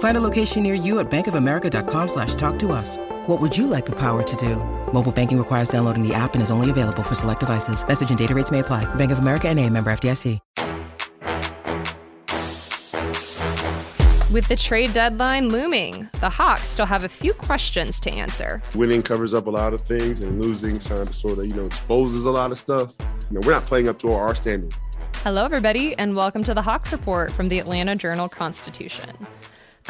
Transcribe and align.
Find 0.00 0.16
a 0.16 0.20
location 0.22 0.62
near 0.62 0.72
you 0.72 0.98
at 0.98 1.10
bankofamerica.com 1.10 2.08
slash 2.08 2.34
talk 2.34 2.58
to 2.60 2.72
us. 2.72 2.96
What 3.26 3.38
would 3.38 3.56
you 3.56 3.66
like 3.66 3.84
the 3.84 3.96
power 3.96 4.22
to 4.22 4.36
do? 4.36 4.56
Mobile 4.94 5.12
banking 5.12 5.36
requires 5.36 5.68
downloading 5.68 6.02
the 6.06 6.14
app 6.14 6.32
and 6.32 6.42
is 6.42 6.50
only 6.50 6.70
available 6.70 7.02
for 7.02 7.14
select 7.14 7.40
devices. 7.40 7.86
Message 7.86 8.08
and 8.08 8.18
data 8.18 8.34
rates 8.34 8.50
may 8.50 8.60
apply. 8.60 8.86
Bank 8.94 9.12
of 9.12 9.18
America 9.18 9.48
and 9.48 9.60
a 9.60 9.68
member 9.68 9.92
FDIC. 9.92 10.40
With 14.32 14.46
the 14.46 14.56
trade 14.56 14.92
deadline 14.94 15.48
looming, 15.48 16.08
the 16.20 16.30
Hawks 16.30 16.68
still 16.68 16.86
have 16.86 17.04
a 17.04 17.08
few 17.08 17.34
questions 17.34 18.00
to 18.00 18.10
answer. 18.10 18.62
Winning 18.76 19.02
covers 19.02 19.34
up 19.34 19.48
a 19.48 19.50
lot 19.50 19.74
of 19.74 19.80
things, 19.80 20.24
and 20.24 20.42
losing 20.42 20.78
kind 20.78 21.02
of 21.02 21.14
sort 21.14 21.38
of, 21.40 21.46
you 21.46 21.54
know, 21.54 21.66
exposes 21.66 22.24
a 22.24 22.30
lot 22.30 22.52
of 22.52 22.58
stuff. 22.58 22.94
You 23.28 23.34
know, 23.34 23.40
we're 23.44 23.52
not 23.52 23.64
playing 23.64 23.88
up 23.88 23.98
to 23.98 24.12
our 24.12 24.34
standard. 24.34 24.72
Hello, 25.24 25.44
everybody, 25.44 25.98
and 25.98 26.16
welcome 26.16 26.42
to 26.44 26.54
the 26.54 26.62
Hawks 26.62 26.92
Report 26.92 27.32
from 27.32 27.48
the 27.48 27.58
Atlanta 27.58 27.96
Journal 27.96 28.28
Constitution. 28.28 29.10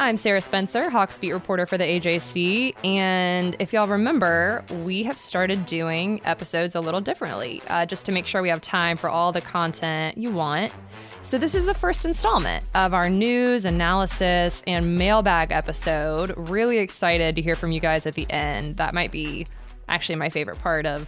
I'm 0.01 0.17
Sarah 0.17 0.41
Spencer, 0.41 0.89
Hawks 0.89 1.19
beat 1.19 1.31
reporter 1.31 1.67
for 1.67 1.77
the 1.77 1.83
AJC. 1.83 2.73
And 2.83 3.55
if 3.59 3.71
y'all 3.71 3.87
remember, 3.87 4.65
we 4.83 5.03
have 5.03 5.15
started 5.15 5.63
doing 5.67 6.21
episodes 6.25 6.73
a 6.73 6.79
little 6.79 7.01
differently 7.01 7.61
uh, 7.67 7.85
just 7.85 8.07
to 8.07 8.11
make 8.11 8.25
sure 8.25 8.41
we 8.41 8.49
have 8.49 8.61
time 8.61 8.97
for 8.97 9.11
all 9.11 9.31
the 9.31 9.41
content 9.41 10.17
you 10.17 10.31
want. 10.31 10.73
So, 11.21 11.37
this 11.37 11.53
is 11.53 11.67
the 11.67 11.75
first 11.75 12.03
installment 12.03 12.65
of 12.73 12.95
our 12.95 13.11
news, 13.11 13.63
analysis, 13.63 14.63
and 14.65 14.95
mailbag 14.95 15.51
episode. 15.51 16.33
Really 16.49 16.79
excited 16.79 17.35
to 17.35 17.41
hear 17.43 17.53
from 17.53 17.71
you 17.71 17.79
guys 17.79 18.07
at 18.07 18.15
the 18.15 18.25
end. 18.31 18.77
That 18.77 18.95
might 18.95 19.11
be 19.11 19.45
actually 19.87 20.15
my 20.15 20.29
favorite 20.29 20.57
part 20.57 20.87
of, 20.87 21.07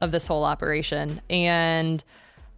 of 0.00 0.10
this 0.10 0.26
whole 0.26 0.44
operation. 0.44 1.20
And 1.30 2.02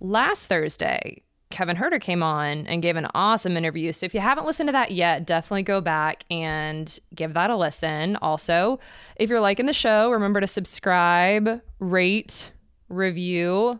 last 0.00 0.46
Thursday, 0.46 1.20
Kevin 1.54 1.76
Huerter 1.76 2.00
came 2.00 2.20
on 2.20 2.66
and 2.66 2.82
gave 2.82 2.96
an 2.96 3.06
awesome 3.14 3.56
interview. 3.56 3.92
So 3.92 4.06
if 4.06 4.12
you 4.12 4.18
haven't 4.18 4.44
listened 4.44 4.66
to 4.66 4.72
that 4.72 4.90
yet, 4.90 5.24
definitely 5.24 5.62
go 5.62 5.80
back 5.80 6.24
and 6.28 6.98
give 7.14 7.34
that 7.34 7.48
a 7.48 7.56
listen. 7.56 8.16
Also, 8.16 8.80
if 9.14 9.30
you're 9.30 9.38
liking 9.38 9.66
the 9.66 9.72
show, 9.72 10.10
remember 10.10 10.40
to 10.40 10.48
subscribe, 10.48 11.62
rate, 11.78 12.50
review, 12.88 13.78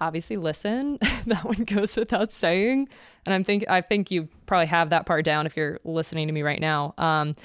obviously 0.00 0.36
listen. 0.36 0.98
that 1.26 1.44
one 1.44 1.62
goes 1.62 1.96
without 1.96 2.32
saying. 2.32 2.88
And 3.26 3.32
I'm 3.32 3.44
think 3.44 3.64
I 3.68 3.80
think 3.80 4.10
you 4.10 4.28
probably 4.46 4.66
have 4.66 4.90
that 4.90 5.06
part 5.06 5.24
down 5.24 5.46
if 5.46 5.56
you're 5.56 5.78
listening 5.84 6.26
to 6.26 6.32
me 6.32 6.42
right 6.42 6.60
now. 6.60 6.94
Um, 6.98 7.36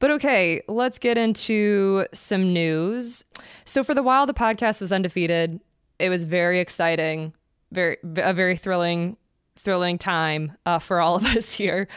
but 0.00 0.10
okay, 0.10 0.62
let's 0.66 0.98
get 0.98 1.16
into 1.16 2.06
some 2.12 2.52
news. 2.52 3.24
So 3.66 3.84
for 3.84 3.94
the 3.94 4.02
while 4.02 4.26
the 4.26 4.34
podcast 4.34 4.80
was 4.80 4.90
undefeated, 4.90 5.60
it 6.00 6.08
was 6.08 6.24
very 6.24 6.58
exciting 6.58 7.34
very 7.72 7.96
a 8.02 8.32
very 8.32 8.56
thrilling 8.56 9.16
thrilling 9.56 9.96
time 9.96 10.52
uh, 10.66 10.78
for 10.78 11.00
all 11.00 11.16
of 11.16 11.24
us 11.36 11.54
here. 11.54 11.88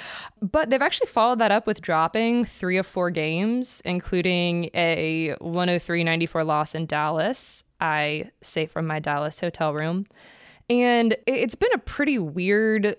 But 0.42 0.70
they've 0.70 0.82
actually 0.82 1.08
followed 1.08 1.40
that 1.40 1.52
up 1.52 1.68
with 1.68 1.82
dropping 1.82 2.46
three 2.46 2.78
of 2.78 2.86
four 2.86 3.10
games, 3.10 3.82
including 3.86 4.70
a 4.74 5.36
103-94 5.42 6.46
loss 6.46 6.76
in 6.76 6.86
Dallas. 6.86 7.64
I 7.82 8.32
say 8.42 8.66
from 8.66 8.88
my 8.88 9.00
Dallas 9.00 9.40
hotel 9.40 9.74
room. 9.74 10.06
And 10.70 11.16
it's 11.28 11.56
been 11.56 11.74
a 11.74 11.80
pretty 11.80 12.18
weird, 12.18 12.96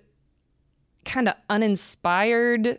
kind 1.05 1.29
of 1.29 1.35
uninspired 1.51 2.79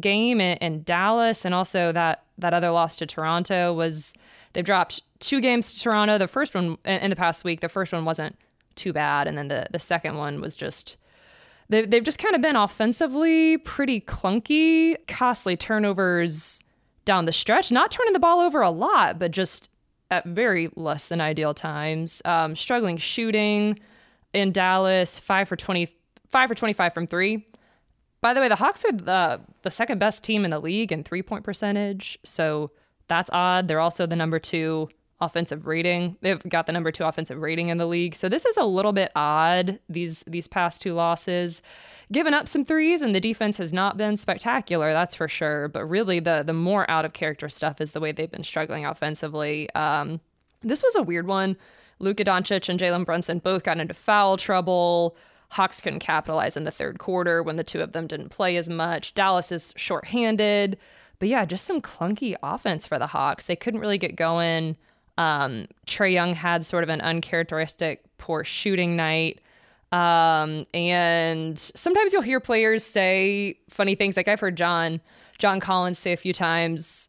game 0.00 0.40
in, 0.40 0.56
in 0.58 0.82
Dallas. 0.84 1.44
And 1.44 1.54
also 1.54 1.92
that, 1.92 2.24
that 2.38 2.54
other 2.54 2.70
loss 2.70 2.96
to 2.96 3.06
Toronto 3.06 3.74
was 3.74 4.14
they've 4.52 4.64
dropped 4.64 5.02
two 5.18 5.40
games 5.40 5.72
to 5.72 5.80
Toronto. 5.80 6.16
The 6.16 6.28
first 6.28 6.54
one 6.54 6.78
in 6.84 7.10
the 7.10 7.16
past 7.16 7.44
week, 7.44 7.60
the 7.60 7.68
first 7.68 7.92
one 7.92 8.04
wasn't 8.04 8.36
too 8.76 8.92
bad. 8.92 9.26
And 9.26 9.36
then 9.36 9.48
the, 9.48 9.66
the 9.70 9.78
second 9.78 10.16
one 10.16 10.40
was 10.40 10.56
just 10.56 10.96
they, 11.68 11.86
they've 11.86 12.04
just 12.04 12.18
kind 12.18 12.34
of 12.34 12.42
been 12.42 12.56
offensively 12.56 13.58
pretty 13.58 14.00
clunky, 14.00 14.96
costly 15.08 15.56
turnovers 15.56 16.62
down 17.04 17.24
the 17.24 17.32
stretch, 17.32 17.72
not 17.72 17.90
turning 17.90 18.12
the 18.12 18.18
ball 18.18 18.40
over 18.40 18.60
a 18.60 18.70
lot, 18.70 19.18
but 19.18 19.30
just 19.30 19.70
at 20.10 20.26
very 20.26 20.70
less 20.76 21.08
than 21.08 21.20
ideal 21.20 21.54
times. 21.54 22.20
Um, 22.24 22.54
struggling 22.54 22.98
shooting 22.98 23.78
in 24.32 24.52
Dallas, 24.52 25.18
five 25.18 25.48
for 25.48 25.56
20, 25.56 25.88
five 26.28 26.48
for 26.48 26.54
25 26.54 26.92
from 26.92 27.06
three. 27.06 27.46
By 28.20 28.34
the 28.34 28.40
way, 28.40 28.48
the 28.48 28.56
Hawks 28.56 28.84
are 28.84 28.92
the, 28.92 29.40
the 29.62 29.70
second 29.70 29.98
best 29.98 30.22
team 30.22 30.44
in 30.44 30.50
the 30.50 30.60
league 30.60 30.92
in 30.92 31.02
three 31.02 31.22
point 31.22 31.44
percentage. 31.44 32.18
So 32.24 32.70
that's 33.08 33.30
odd. 33.32 33.66
They're 33.66 33.80
also 33.80 34.06
the 34.06 34.14
number 34.14 34.38
two 34.38 34.90
offensive 35.22 35.66
rating. 35.66 36.16
They've 36.20 36.42
got 36.48 36.66
the 36.66 36.72
number 36.72 36.90
two 36.90 37.04
offensive 37.04 37.40
rating 37.40 37.68
in 37.68 37.78
the 37.78 37.86
league. 37.86 38.14
So 38.14 38.28
this 38.28 38.44
is 38.44 38.56
a 38.56 38.64
little 38.64 38.92
bit 38.92 39.12
odd, 39.14 39.78
these 39.88 40.24
these 40.26 40.48
past 40.48 40.82
two 40.82 40.94
losses. 40.94 41.62
Given 42.10 42.34
up 42.34 42.48
some 42.48 42.64
threes 42.64 43.00
and 43.00 43.14
the 43.14 43.20
defense 43.20 43.56
has 43.58 43.72
not 43.72 43.96
been 43.96 44.16
spectacular, 44.16 44.92
that's 44.92 45.14
for 45.14 45.28
sure. 45.28 45.68
But 45.68 45.86
really 45.86 46.20
the 46.20 46.42
the 46.44 46.52
more 46.52 46.90
out 46.90 47.04
of 47.04 47.12
character 47.12 47.48
stuff 47.48 47.80
is 47.80 47.92
the 47.92 48.00
way 48.00 48.12
they've 48.12 48.30
been 48.30 48.44
struggling 48.44 48.84
offensively. 48.84 49.70
Um, 49.74 50.20
this 50.62 50.82
was 50.82 50.96
a 50.96 51.02
weird 51.02 51.26
one. 51.26 51.56
Luka 51.98 52.24
Doncic 52.24 52.68
and 52.68 52.80
Jalen 52.80 53.04
Brunson 53.04 53.38
both 53.38 53.62
got 53.62 53.78
into 53.78 53.94
foul 53.94 54.36
trouble. 54.36 55.16
Hawks 55.50 55.80
couldn't 55.80 56.00
capitalize 56.00 56.56
in 56.56 56.64
the 56.64 56.70
third 56.70 56.98
quarter 56.98 57.42
when 57.42 57.56
the 57.56 57.64
two 57.64 57.80
of 57.80 57.92
them 57.92 58.06
didn't 58.06 58.30
play 58.30 58.56
as 58.56 58.68
much. 58.70 59.14
Dallas 59.14 59.52
is 59.52 59.72
shorthanded. 59.76 60.78
But 61.18 61.28
yeah, 61.28 61.44
just 61.44 61.66
some 61.66 61.80
clunky 61.80 62.34
offense 62.42 62.86
for 62.86 62.98
the 62.98 63.06
Hawks. 63.06 63.46
They 63.46 63.54
couldn't 63.54 63.78
really 63.78 63.98
get 63.98 64.16
going 64.16 64.76
um, 65.22 65.66
Trae 65.86 66.12
Young 66.12 66.34
had 66.34 66.66
sort 66.66 66.82
of 66.82 66.88
an 66.88 67.00
uncharacteristic 67.00 68.02
poor 68.18 68.42
shooting 68.42 68.96
night. 68.96 69.40
Um, 69.92 70.66
and 70.74 71.58
sometimes 71.58 72.12
you'll 72.12 72.22
hear 72.22 72.40
players 72.40 72.82
say 72.82 73.58
funny 73.70 73.94
things. 73.94 74.16
Like 74.16 74.26
I've 74.26 74.40
heard 74.40 74.56
John 74.56 75.00
John 75.38 75.60
Collins 75.60 75.98
say 75.98 76.12
a 76.12 76.16
few 76.16 76.32
times 76.32 77.08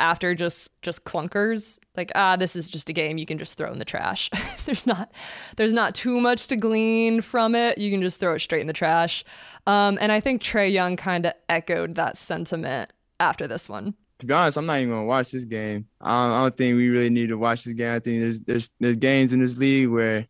after 0.00 0.34
just 0.34 0.68
just 0.82 1.04
clunkers 1.04 1.78
like 1.96 2.10
ah 2.16 2.34
this 2.34 2.56
is 2.56 2.68
just 2.68 2.90
a 2.90 2.92
game 2.92 3.16
you 3.16 3.24
can 3.24 3.38
just 3.38 3.56
throw 3.56 3.70
in 3.70 3.78
the 3.78 3.84
trash 3.84 4.28
there's 4.66 4.88
not 4.88 5.12
there's 5.56 5.72
not 5.72 5.94
too 5.94 6.20
much 6.20 6.48
to 6.48 6.56
glean 6.56 7.20
from 7.20 7.54
it 7.54 7.78
you 7.78 7.92
can 7.92 8.02
just 8.02 8.18
throw 8.18 8.34
it 8.34 8.40
straight 8.40 8.60
in 8.60 8.66
the 8.66 8.72
trash 8.72 9.24
um, 9.68 9.96
and 10.00 10.10
i 10.10 10.18
think 10.18 10.42
Trae 10.42 10.72
young 10.72 10.96
kind 10.96 11.24
of 11.26 11.32
echoed 11.48 11.94
that 11.94 12.18
sentiment 12.18 12.92
after 13.20 13.46
this 13.46 13.68
one 13.68 13.94
to 14.18 14.26
be 14.26 14.34
honest, 14.34 14.58
I'm 14.58 14.66
not 14.66 14.78
even 14.78 14.90
gonna 14.90 15.04
watch 15.04 15.30
this 15.30 15.44
game. 15.44 15.86
I 16.00 16.08
don't, 16.08 16.32
I 16.32 16.42
don't, 16.42 16.56
think 16.56 16.76
we 16.76 16.88
really 16.88 17.10
need 17.10 17.28
to 17.28 17.38
watch 17.38 17.64
this 17.64 17.74
game. 17.74 17.92
I 17.92 17.98
think 17.98 18.20
there's 18.20 18.40
there's 18.40 18.70
there's 18.80 18.96
games 18.96 19.32
in 19.32 19.40
this 19.40 19.56
league 19.56 19.88
where 19.88 20.26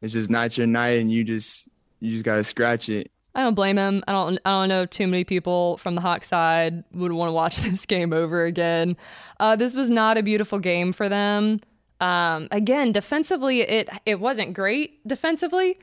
it's 0.00 0.12
just 0.12 0.30
not 0.30 0.56
your 0.56 0.66
night, 0.66 1.00
and 1.00 1.10
you 1.10 1.24
just 1.24 1.68
you 2.00 2.12
just 2.12 2.24
gotta 2.24 2.44
scratch 2.44 2.88
it. 2.88 3.10
I 3.34 3.42
don't 3.42 3.54
blame 3.54 3.76
him. 3.76 4.02
I 4.08 4.12
don't. 4.12 4.38
I 4.44 4.50
don't 4.50 4.68
know 4.68 4.86
too 4.86 5.06
many 5.06 5.24
people 5.24 5.76
from 5.78 5.94
the 5.94 6.00
Hawk 6.00 6.24
side 6.24 6.84
would 6.92 7.12
want 7.12 7.28
to 7.28 7.32
watch 7.32 7.56
this 7.62 7.84
game 7.84 8.12
over 8.12 8.44
again. 8.44 8.96
Uh, 9.40 9.56
this 9.56 9.74
was 9.74 9.90
not 9.90 10.16
a 10.16 10.22
beautiful 10.22 10.58
game 10.58 10.92
for 10.92 11.08
them. 11.08 11.60
Um, 12.00 12.48
again, 12.50 12.92
defensively, 12.92 13.60
it 13.60 13.88
it 14.06 14.20
wasn't 14.20 14.54
great 14.54 15.06
defensively, 15.06 15.78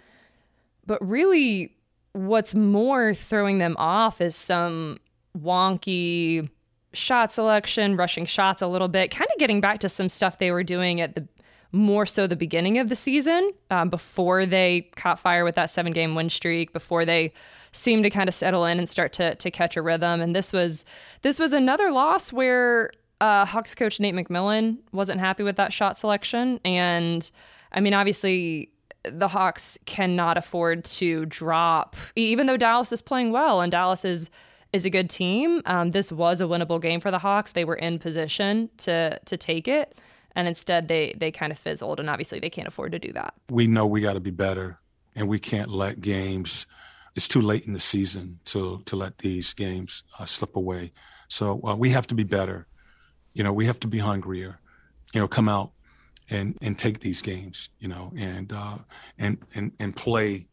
but 0.86 1.06
really, 1.08 1.76
what's 2.14 2.56
more 2.56 3.14
throwing 3.14 3.58
them 3.58 3.76
off 3.78 4.22
is 4.22 4.36
some 4.36 5.00
wonky 5.38 6.50
shot 6.94 7.32
selection, 7.32 7.96
rushing 7.96 8.26
shots 8.26 8.62
a 8.62 8.68
little 8.68 8.88
bit, 8.88 9.12
kind 9.12 9.30
of 9.32 9.40
getting 9.40 9.62
back 9.62 9.80
to 9.80 9.90
some 9.90 10.10
stuff 10.10 10.38
they 10.38 10.52
were 10.52 10.64
doing 10.64 11.02
at 11.02 11.16
the 11.16 11.28
more 11.72 12.06
so 12.06 12.28
the 12.28 12.36
beginning 12.36 12.78
of 12.78 12.88
the 12.88 12.96
season 12.96 13.52
um, 13.72 13.90
before 13.90 14.46
they 14.46 14.88
caught 14.96 15.18
fire 15.20 15.44
with 15.44 15.56
that 15.56 15.72
seven 15.72 15.92
game 15.92 16.14
win 16.14 16.30
streak, 16.30 16.72
before 16.72 17.04
they 17.04 17.34
seemed 17.72 18.04
to 18.04 18.12
kind 18.12 18.30
of 18.30 18.36
settle 18.36 18.64
in 18.66 18.78
and 18.78 18.88
start 18.88 19.12
to 19.14 19.36
to 19.36 19.50
catch 19.50 19.76
a 19.76 19.82
rhythm. 19.82 20.22
And 20.22 20.36
this 20.36 20.54
was 20.54 20.86
this 21.24 21.40
was 21.40 21.52
another 21.52 21.92
loss 21.92 22.32
where 22.32 22.92
uh, 23.20 23.46
Hawks 23.46 23.74
coach 23.74 24.00
Nate 24.00 24.14
McMillan 24.14 24.78
wasn't 24.92 25.20
happy 25.20 25.44
with 25.44 25.56
that 25.56 25.74
shot 25.74 25.98
selection. 25.98 26.60
And 26.64 27.30
I 27.72 27.80
mean, 27.80 27.94
obviously, 27.96 28.70
the 29.04 29.28
Hawks 29.28 29.78
cannot 29.86 30.38
afford 30.38 30.86
to 30.86 31.26
drop, 31.26 31.96
even 32.16 32.46
though 32.46 32.58
Dallas 32.58 32.92
is 32.92 33.02
playing 33.02 33.32
well 33.32 33.62
and 33.62 33.72
Dallas 33.72 34.06
is 34.06 34.30
is 34.74 34.86
a 34.86 34.90
good 34.90 35.10
team. 35.10 35.62
Um, 35.66 35.92
this 35.92 36.12
was 36.12 36.42
a 36.42 36.46
winnable 36.46 36.82
game 36.82 37.00
for 37.00 37.12
the 37.12 37.20
Hawks. 37.20 37.52
They 37.52 37.64
were 37.64 37.76
in 37.76 38.00
position 38.00 38.70
to 38.80 39.20
to 39.26 39.38
take 39.38 39.68
it, 39.68 39.98
and 40.36 40.48
instead 40.48 40.88
they 40.88 41.14
they 41.16 41.32
kind 41.32 41.52
of 41.52 41.60
fizzled. 41.60 42.00
And 42.00 42.10
obviously 42.10 42.40
they 42.40 42.50
can't 42.50 42.68
afford 42.68 42.92
to 42.92 43.00
do 43.00 43.14
that. 43.14 43.36
We 43.50 43.68
know 43.68 43.86
we 43.86 44.02
got 44.02 44.14
to 44.14 44.20
be 44.20 44.32
better, 44.32 44.80
and 45.16 45.30
we 45.30 45.40
can't 45.40 45.70
let 45.70 46.02
games. 46.02 46.66
It's 47.16 47.28
too 47.28 47.42
late 47.42 47.66
in 47.68 47.74
the 47.74 47.80
season 47.80 48.40
to 48.46 48.82
to 48.86 48.96
let 48.96 49.20
these 49.20 49.54
games 49.54 50.04
uh, 50.20 50.26
slip 50.26 50.56
away. 50.56 50.92
So 51.28 51.62
uh, 51.66 51.76
we 51.76 51.92
have 51.92 52.08
to 52.08 52.16
be 52.16 52.24
better. 52.24 52.68
You 53.36 53.44
know, 53.44 53.54
we 53.54 53.68
have 53.68 53.80
to 53.82 53.88
be 53.88 54.00
hungrier. 54.00 54.60
You 55.14 55.22
know, 55.22 55.28
come 55.28 55.48
out 55.48 55.72
and 56.30 56.58
and 56.62 56.78
take 56.78 57.00
these 57.02 57.22
games. 57.22 57.70
You 57.78 57.90
know, 57.90 58.12
and 58.18 58.52
uh, 58.52 58.80
and 59.20 59.38
and 59.54 59.72
and 59.80 59.96
play 59.96 60.48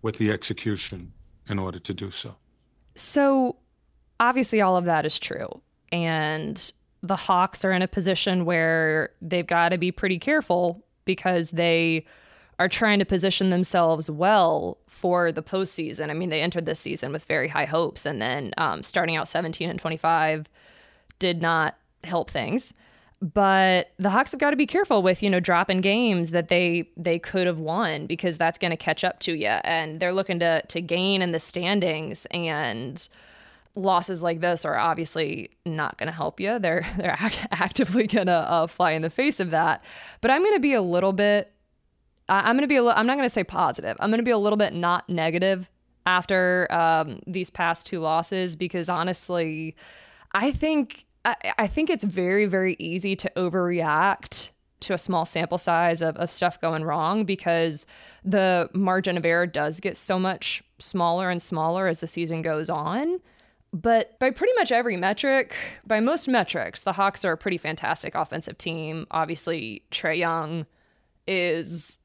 with 0.00 0.16
the 0.16 0.32
execution 0.32 1.12
in 1.48 1.58
order 1.58 1.78
to 1.78 1.92
do 1.92 2.10
so. 2.10 2.36
So 2.94 3.56
obviously, 4.20 4.60
all 4.60 4.76
of 4.76 4.84
that 4.84 5.06
is 5.06 5.18
true. 5.18 5.48
And 5.90 6.72
the 7.02 7.16
Hawks 7.16 7.64
are 7.64 7.72
in 7.72 7.82
a 7.82 7.88
position 7.88 8.44
where 8.44 9.10
they've 9.20 9.46
got 9.46 9.70
to 9.70 9.78
be 9.78 9.90
pretty 9.90 10.18
careful 10.18 10.84
because 11.04 11.50
they 11.50 12.06
are 12.58 12.68
trying 12.68 13.00
to 13.00 13.04
position 13.04 13.48
themselves 13.48 14.08
well 14.08 14.78
for 14.86 15.32
the 15.32 15.42
postseason. 15.42 16.10
I 16.10 16.14
mean, 16.14 16.28
they 16.28 16.40
entered 16.40 16.66
this 16.66 16.78
season 16.78 17.10
with 17.10 17.24
very 17.24 17.48
high 17.48 17.64
hopes, 17.64 18.06
and 18.06 18.22
then 18.22 18.52
um, 18.56 18.82
starting 18.82 19.16
out 19.16 19.26
17 19.26 19.68
and 19.68 19.78
25 19.78 20.48
did 21.18 21.42
not 21.42 21.76
help 22.04 22.30
things. 22.30 22.72
But 23.22 23.92
the 23.98 24.10
Hawks 24.10 24.32
have 24.32 24.40
got 24.40 24.50
to 24.50 24.56
be 24.56 24.66
careful 24.66 25.00
with 25.00 25.22
you 25.22 25.30
know 25.30 25.38
dropping 25.38 25.80
games 25.80 26.30
that 26.32 26.48
they 26.48 26.90
they 26.96 27.20
could 27.20 27.46
have 27.46 27.60
won 27.60 28.06
because 28.08 28.36
that's 28.36 28.58
going 28.58 28.72
to 28.72 28.76
catch 28.76 29.04
up 29.04 29.20
to 29.20 29.32
you, 29.34 29.46
and 29.46 30.00
they're 30.00 30.12
looking 30.12 30.40
to 30.40 30.62
to 30.66 30.80
gain 30.80 31.22
in 31.22 31.30
the 31.30 31.38
standings 31.38 32.26
and 32.32 33.08
losses 33.76 34.22
like 34.22 34.40
this 34.40 34.64
are 34.64 34.76
obviously 34.76 35.50
not 35.64 35.96
going 35.98 36.08
to 36.08 36.12
help 36.12 36.40
you. 36.40 36.58
They're 36.58 36.84
they're 36.98 37.16
act- 37.18 37.46
actively 37.52 38.08
going 38.08 38.26
to 38.26 38.32
uh, 38.32 38.66
fly 38.66 38.90
in 38.90 39.02
the 39.02 39.10
face 39.10 39.38
of 39.38 39.52
that. 39.52 39.84
But 40.20 40.32
I'm 40.32 40.42
going 40.42 40.54
to 40.54 40.60
be 40.60 40.74
a 40.74 40.82
little 40.82 41.12
bit. 41.12 41.52
I'm 42.28 42.56
going 42.56 42.62
to 42.62 42.66
be. 42.66 42.76
A 42.76 42.82
li- 42.82 42.94
I'm 42.96 43.06
not 43.06 43.16
going 43.16 43.26
to 43.26 43.32
say 43.32 43.44
positive. 43.44 43.96
I'm 44.00 44.10
going 44.10 44.18
to 44.18 44.24
be 44.24 44.32
a 44.32 44.38
little 44.38 44.56
bit 44.56 44.74
not 44.74 45.08
negative 45.08 45.70
after 46.06 46.66
um, 46.70 47.20
these 47.26 47.50
past 47.50 47.86
two 47.86 48.00
losses 48.00 48.56
because 48.56 48.88
honestly, 48.88 49.76
I 50.32 50.50
think 50.50 51.04
I, 51.24 51.68
think 51.68 51.88
it's 51.88 52.04
very 52.04 52.46
very 52.46 52.76
easy 52.78 53.14
to 53.16 53.30
overreact 53.36 54.50
to 54.80 54.94
a 54.94 54.98
small 54.98 55.24
sample 55.24 55.58
size 55.58 56.02
of, 56.02 56.16
of 56.16 56.30
stuff 56.30 56.60
going 56.60 56.84
wrong 56.84 57.24
because 57.24 57.86
the 58.24 58.68
margin 58.74 59.16
of 59.16 59.24
error 59.24 59.46
does 59.46 59.80
get 59.80 59.96
so 59.96 60.18
much 60.18 60.62
smaller 60.78 61.30
and 61.30 61.40
smaller 61.40 61.86
as 61.86 62.00
the 62.00 62.06
season 62.06 62.42
goes 62.42 62.68
on. 62.68 63.20
But 63.72 64.18
by 64.18 64.30
pretty 64.30 64.52
much 64.54 64.70
every 64.70 64.98
metric, 64.98 65.54
by 65.86 66.00
most 66.00 66.28
metrics, 66.28 66.80
the 66.80 66.92
Hawks 66.92 67.24
are 67.24 67.32
a 67.32 67.38
pretty 67.38 67.56
fantastic 67.56 68.14
offensive 68.14 68.58
team. 68.58 69.06
Obviously, 69.10 69.82
Trae 69.90 70.18
Young 70.18 70.66
is 71.26 71.96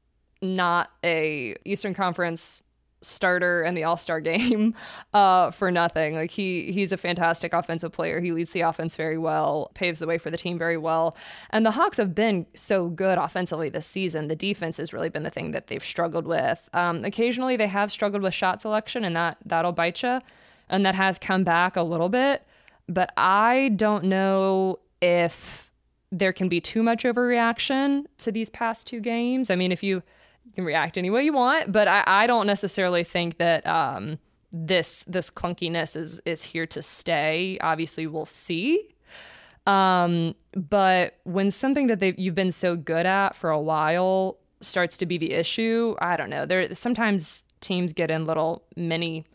not 0.42 0.92
a 1.04 1.56
Eastern 1.66 1.94
Conference 1.94 2.64
starter 3.08 3.64
in 3.64 3.74
the 3.74 3.84
All 3.84 3.98
Star 3.98 4.20
game 4.22 4.76
uh, 5.14 5.52
for 5.52 5.72
nothing. 5.72 6.16
Like 6.16 6.32
he 6.32 6.72
he's 6.72 6.92
a 6.92 6.98
fantastic 6.98 7.54
offensive 7.54 7.92
player. 7.92 8.20
He 8.20 8.32
leads 8.32 8.52
the 8.52 8.62
offense 8.62 8.96
very 8.96 9.18
well, 9.18 9.72
paves 9.74 10.00
the 10.00 10.08
way 10.08 10.18
for 10.18 10.30
the 10.30 10.38
team 10.38 10.58
very 10.58 10.78
well. 10.78 11.16
And 11.52 11.66
the 11.66 11.72
Hawks 11.72 11.98
have 11.98 12.14
been 12.14 12.46
so 12.56 12.90
good 12.90 13.18
offensively 13.18 13.70
this 13.70 13.86
season. 13.86 14.28
The 14.28 14.36
defense 14.36 14.78
has 14.78 14.94
really 14.94 15.10
been 15.10 15.24
the 15.24 15.30
thing 15.30 15.52
that 15.52 15.68
they've 15.68 15.84
struggled 15.84 16.28
with. 16.28 16.70
Um, 16.74 17.04
occasionally, 17.06 17.58
they 17.58 17.68
have 17.68 17.92
struggled 17.92 18.22
with 18.22 18.34
shot 18.34 18.62
selection, 18.62 19.04
and 19.04 19.16
that 19.16 19.38
that'll 19.46 19.72
bite 19.72 20.04
you 20.04 20.22
and 20.70 20.86
that 20.86 20.96
has 20.96 21.18
come 21.18 21.44
back 21.44 21.76
a 21.76 21.82
little 21.82 22.10
bit. 22.10 22.44
But 22.88 23.12
I 23.18 23.72
don't 23.76 24.06
know 24.06 24.80
if 25.02 25.72
there 26.12 26.34
can 26.34 26.48
be 26.48 26.62
too 26.62 26.84
much 26.84 27.04
overreaction 27.04 28.06
to 28.20 28.32
these 28.32 28.50
past 28.50 28.88
two 28.88 29.00
games. 29.00 29.50
I 29.50 29.56
mean, 29.56 29.72
if 29.72 29.84
you, 29.84 30.04
you 30.48 30.54
can 30.54 30.66
react 30.66 30.98
any 30.98 31.10
way 31.10 31.24
you 31.24 31.34
want, 31.34 31.72
but 31.72 31.88
I, 31.88 32.04
I 32.08 32.28
don't 32.28 32.48
necessarily 32.48 33.04
think 33.04 33.38
that 33.38 33.68
um, 33.68 34.18
this 34.52 35.04
this 35.08 35.30
clunkiness 35.30 35.96
is 35.96 36.22
is 36.26 36.44
here 36.44 36.66
to 36.68 36.82
stay. 36.82 37.58
Obviously, 37.62 38.08
we'll 38.08 38.26
see. 38.26 38.90
Um, 39.66 40.34
but 40.54 41.18
when 41.24 41.52
something 41.52 41.88
that 41.88 42.00
they 42.00 42.16
you've 42.18 42.36
been 42.36 42.54
so 42.54 42.76
good 42.76 43.06
at 43.06 43.36
for 43.36 43.50
a 43.50 43.60
while 43.60 44.38
starts 44.62 44.98
to 44.98 45.06
be 45.06 45.18
the 45.18 45.34
issue, 45.34 45.96
I 46.00 46.16
don't 46.16 46.30
know. 46.30 46.46
There 46.46 46.74
sometimes 46.74 47.46
teams 47.60 47.92
get 47.92 48.10
in 48.10 48.26
little 48.26 48.64
mini 48.76 49.26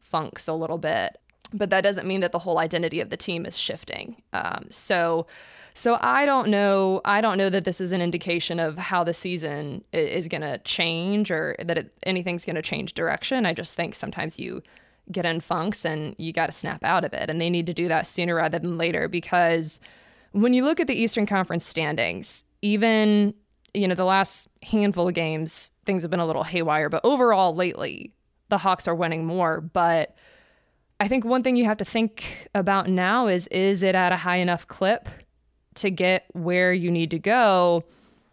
funks 0.00 0.48
a 0.48 0.54
little 0.54 0.78
bit, 0.78 1.18
but 1.52 1.68
that 1.70 1.82
doesn't 1.82 2.06
mean 2.06 2.20
that 2.20 2.32
the 2.32 2.38
whole 2.38 2.58
identity 2.58 3.00
of 3.00 3.10
the 3.10 3.16
team 3.18 3.44
is 3.44 3.58
shifting. 3.58 4.22
Um, 4.32 4.64
so, 4.70 5.26
so 5.74 5.98
I 6.00 6.24
don't 6.24 6.48
know. 6.48 7.00
I 7.04 7.20
don't 7.20 7.36
know 7.36 7.50
that 7.50 7.64
this 7.64 7.80
is 7.80 7.90
an 7.90 8.00
indication 8.00 8.60
of 8.60 8.78
how 8.78 9.02
the 9.02 9.12
season 9.12 9.84
is, 9.92 10.28
going 10.28 10.40
to 10.40 10.58
change 10.58 11.32
or 11.32 11.56
that 11.58 11.76
it, 11.76 11.98
anything's 12.04 12.44
going 12.44 12.54
to 12.54 12.62
change 12.62 12.94
direction. 12.94 13.44
I 13.44 13.52
just 13.54 13.74
think 13.74 13.96
sometimes 13.96 14.38
you 14.38 14.62
get 15.10 15.26
in 15.26 15.40
funks 15.40 15.84
and 15.84 16.14
you 16.16 16.32
got 16.32 16.46
to 16.46 16.52
snap 16.52 16.84
out 16.84 17.04
of 17.04 17.12
it, 17.12 17.28
and 17.28 17.40
they 17.40 17.50
need 17.50 17.66
to 17.66 17.74
do 17.74 17.88
that 17.88 18.06
sooner 18.06 18.36
rather 18.36 18.58
than 18.60 18.78
later 18.78 19.08
because 19.08 19.80
when 20.30 20.54
you 20.54 20.64
look 20.64 20.78
at 20.78 20.86
the 20.86 20.94
Eastern 20.94 21.26
Conference 21.26 21.66
standings, 21.66 22.44
even 22.62 23.34
you 23.74 23.88
know 23.88 23.96
the 23.96 24.04
last 24.04 24.48
handful 24.62 25.08
of 25.08 25.14
games, 25.14 25.72
things 25.84 26.02
have 26.02 26.10
been 26.10 26.20
a 26.20 26.26
little 26.26 26.44
haywire, 26.44 26.88
but 26.88 27.04
overall 27.04 27.54
lately 27.54 28.12
the 28.48 28.58
Hawks 28.58 28.86
are 28.86 28.94
winning 28.94 29.26
more. 29.26 29.60
But 29.60 30.14
I 31.00 31.08
think 31.08 31.24
one 31.24 31.42
thing 31.42 31.56
you 31.56 31.64
have 31.64 31.78
to 31.78 31.84
think 31.84 32.48
about 32.54 32.88
now 32.88 33.26
is 33.26 33.48
is 33.48 33.82
it 33.82 33.96
at 33.96 34.12
a 34.12 34.16
high 34.16 34.36
enough 34.36 34.68
clip 34.68 35.08
to 35.76 35.90
get 35.90 36.26
where 36.32 36.72
you 36.72 36.90
need 36.90 37.10
to 37.12 37.18
go? 37.18 37.84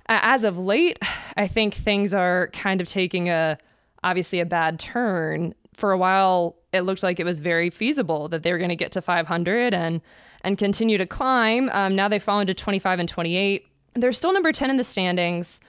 As 0.08 0.44
of 0.44 0.58
late, 0.58 1.00
I 1.38 1.48
think 1.48 1.74
things 1.74 2.14
are 2.14 2.50
kind 2.54 2.82
of 2.82 2.88
taking 2.88 3.30
a 3.30 3.58
obviously 4.04 4.40
a 4.40 4.46
bad 4.46 4.80
turn. 4.80 5.54
For 5.74 5.92
a 5.92 5.98
while, 5.98 6.58
it 6.74 6.82
looked 6.82 7.04
like 7.04 7.20
it 7.20 7.26
was 7.26 7.40
very 7.40 7.70
feasible 7.70 8.28
that 8.30 8.44
they 8.44 8.52
were 8.52 8.58
going 8.58 8.70
to 8.70 8.76
get 8.76 8.92
to 8.94 9.02
500 9.02 9.74
and 9.74 10.02
and 10.44 10.58
continue 10.58 10.98
to 10.98 11.06
climb. 11.06 11.70
Um, 11.72 11.96
now 11.96 12.08
they've 12.08 12.22
fallen 12.22 12.48
to 12.48 12.54
25 12.54 13.00
and 13.00 13.08
28. 13.08 13.68
They're 13.94 14.12
still 14.12 14.34
number 14.34 14.52
10 14.52 14.72
in 14.72 14.76
the 14.76 14.84
standings. 14.84 15.60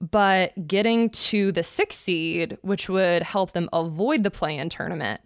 But 0.00 0.66
getting 0.66 1.10
to 1.10 1.52
the 1.52 1.62
sixth 1.62 1.98
seed, 1.98 2.56
which 2.62 2.88
would 2.88 3.22
help 3.22 3.52
them 3.52 3.68
avoid 3.72 4.22
the 4.22 4.30
play 4.30 4.56
in 4.56 4.70
tournament, 4.70 5.20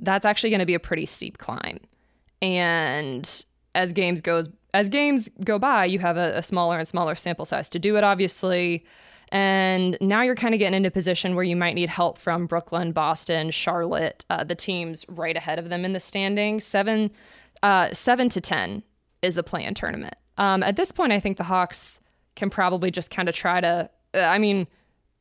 that's 0.00 0.24
actually 0.24 0.50
going 0.50 0.60
to 0.60 0.66
be 0.66 0.74
a 0.74 0.80
pretty 0.80 1.06
steep 1.06 1.38
climb. 1.38 1.78
And 2.42 3.44
as 3.74 3.92
games 3.92 4.20
goes 4.20 4.48
as 4.74 4.88
games 4.88 5.28
go 5.44 5.58
by, 5.58 5.84
you 5.84 5.98
have 5.98 6.16
a, 6.16 6.38
a 6.38 6.42
smaller 6.42 6.78
and 6.78 6.86
smaller 6.86 7.14
sample 7.14 7.44
size 7.44 7.68
to 7.70 7.78
do 7.78 7.96
it, 7.96 8.04
obviously. 8.04 8.84
And 9.32 9.96
now 10.00 10.22
you're 10.22 10.34
kind 10.34 10.54
of 10.54 10.58
getting 10.58 10.74
into 10.74 10.88
a 10.88 10.90
position 10.90 11.34
where 11.34 11.44
you 11.44 11.54
might 11.54 11.74
need 11.74 11.88
help 11.88 12.18
from 12.18 12.46
Brooklyn, 12.46 12.92
Boston, 12.92 13.50
Charlotte, 13.50 14.24
uh, 14.28 14.42
the 14.42 14.56
teams 14.56 15.06
right 15.08 15.36
ahead 15.36 15.58
of 15.58 15.68
them 15.68 15.84
in 15.84 15.92
the 15.92 16.00
standings. 16.00 16.64
Seven, 16.64 17.10
uh, 17.62 17.92
seven 17.92 18.28
to 18.30 18.40
ten 18.40 18.82
is 19.22 19.36
the 19.36 19.42
play-in 19.42 19.74
tournament. 19.74 20.14
Um, 20.36 20.62
at 20.62 20.76
this 20.76 20.90
point, 20.90 21.12
I 21.12 21.20
think 21.20 21.36
the 21.36 21.44
Hawks 21.44 22.00
can 22.34 22.50
probably 22.50 22.90
just 22.90 23.10
kind 23.10 23.28
of 23.28 23.34
try 23.34 23.60
to 23.60 23.90
I 24.14 24.38
mean, 24.38 24.66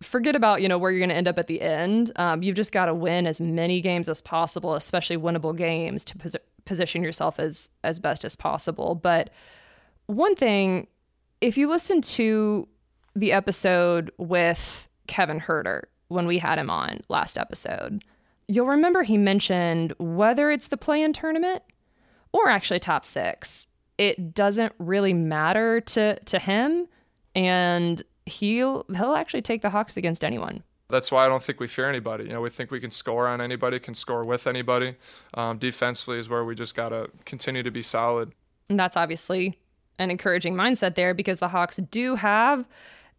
forget 0.01 0.35
about 0.35 0.61
you 0.61 0.67
know 0.67 0.77
where 0.77 0.91
you're 0.91 0.99
going 0.99 1.09
to 1.09 1.15
end 1.15 1.27
up 1.27 1.37
at 1.37 1.47
the 1.47 1.61
end. 1.61 2.11
Um, 2.15 2.43
you've 2.43 2.55
just 2.55 2.71
got 2.71 2.85
to 2.85 2.93
win 2.93 3.27
as 3.27 3.39
many 3.39 3.81
games 3.81 4.09
as 4.09 4.21
possible, 4.21 4.75
especially 4.75 5.17
winnable 5.17 5.55
games, 5.55 6.05
to 6.05 6.39
position 6.69 7.01
yourself 7.01 7.39
as 7.39 7.67
as 7.83 7.99
best 7.99 8.23
as 8.23 8.35
possible. 8.35 8.93
But 8.93 9.31
one 10.05 10.35
thing, 10.35 10.87
if 11.41 11.57
you 11.57 11.67
listen 11.67 11.99
to 12.01 12.67
the 13.15 13.33
episode 13.33 14.11
with 14.19 14.87
Kevin 15.07 15.41
Huerter 15.41 15.81
when 16.09 16.27
we 16.27 16.37
had 16.37 16.59
him 16.59 16.69
on 16.69 17.01
last 17.09 17.39
episode, 17.39 18.03
you'll 18.47 18.67
remember 18.67 19.01
he 19.01 19.17
mentioned 19.17 19.93
whether 19.97 20.51
it's 20.51 20.67
the 20.67 20.77
play-in 20.77 21.11
tournament 21.11 21.63
or 22.33 22.49
actually 22.49 22.79
top 22.79 23.03
six, 23.03 23.65
it 23.97 24.35
doesn't 24.35 24.73
really 24.77 25.13
matter 25.13 25.81
to 25.81 26.19
to 26.19 26.37
him. 26.37 26.87
And 27.33 28.03
he'll 28.27 28.85
he'll 28.95 29.15
actually 29.15 29.41
take 29.41 29.63
the 29.63 29.71
Hawks 29.71 29.97
against 29.97 30.23
anyone. 30.23 30.63
That's 30.89 31.11
why 31.11 31.25
I 31.25 31.29
don't 31.29 31.43
think 31.43 31.59
we 31.59 31.67
fear 31.67 31.87
anybody. 31.87 32.25
You 32.25 32.31
know, 32.31 32.41
we 32.41 32.49
think 32.49 32.71
we 32.71 32.79
can 32.79 32.89
score 32.91 33.27
on 33.27 33.41
anybody, 33.41 33.79
can 33.79 33.93
score 33.93 34.25
with 34.25 34.47
anybody. 34.47 34.95
Um, 35.35 35.59
defensively 35.59 36.17
is 36.17 36.29
where 36.29 36.43
we 36.43 36.55
just 36.55 36.75
gotta 36.75 37.09
continue 37.25 37.63
to 37.63 37.71
be 37.71 37.83
solid. 37.83 38.33
And 38.69 38.79
that's 38.79 38.97
obviously 38.97 39.57
an 39.99 40.09
encouraging 40.09 40.55
mindset 40.55 40.95
there 40.95 41.13
because 41.13 41.39
the 41.39 41.49
Hawks 41.49 41.77
do 41.77 42.15
have. 42.15 42.65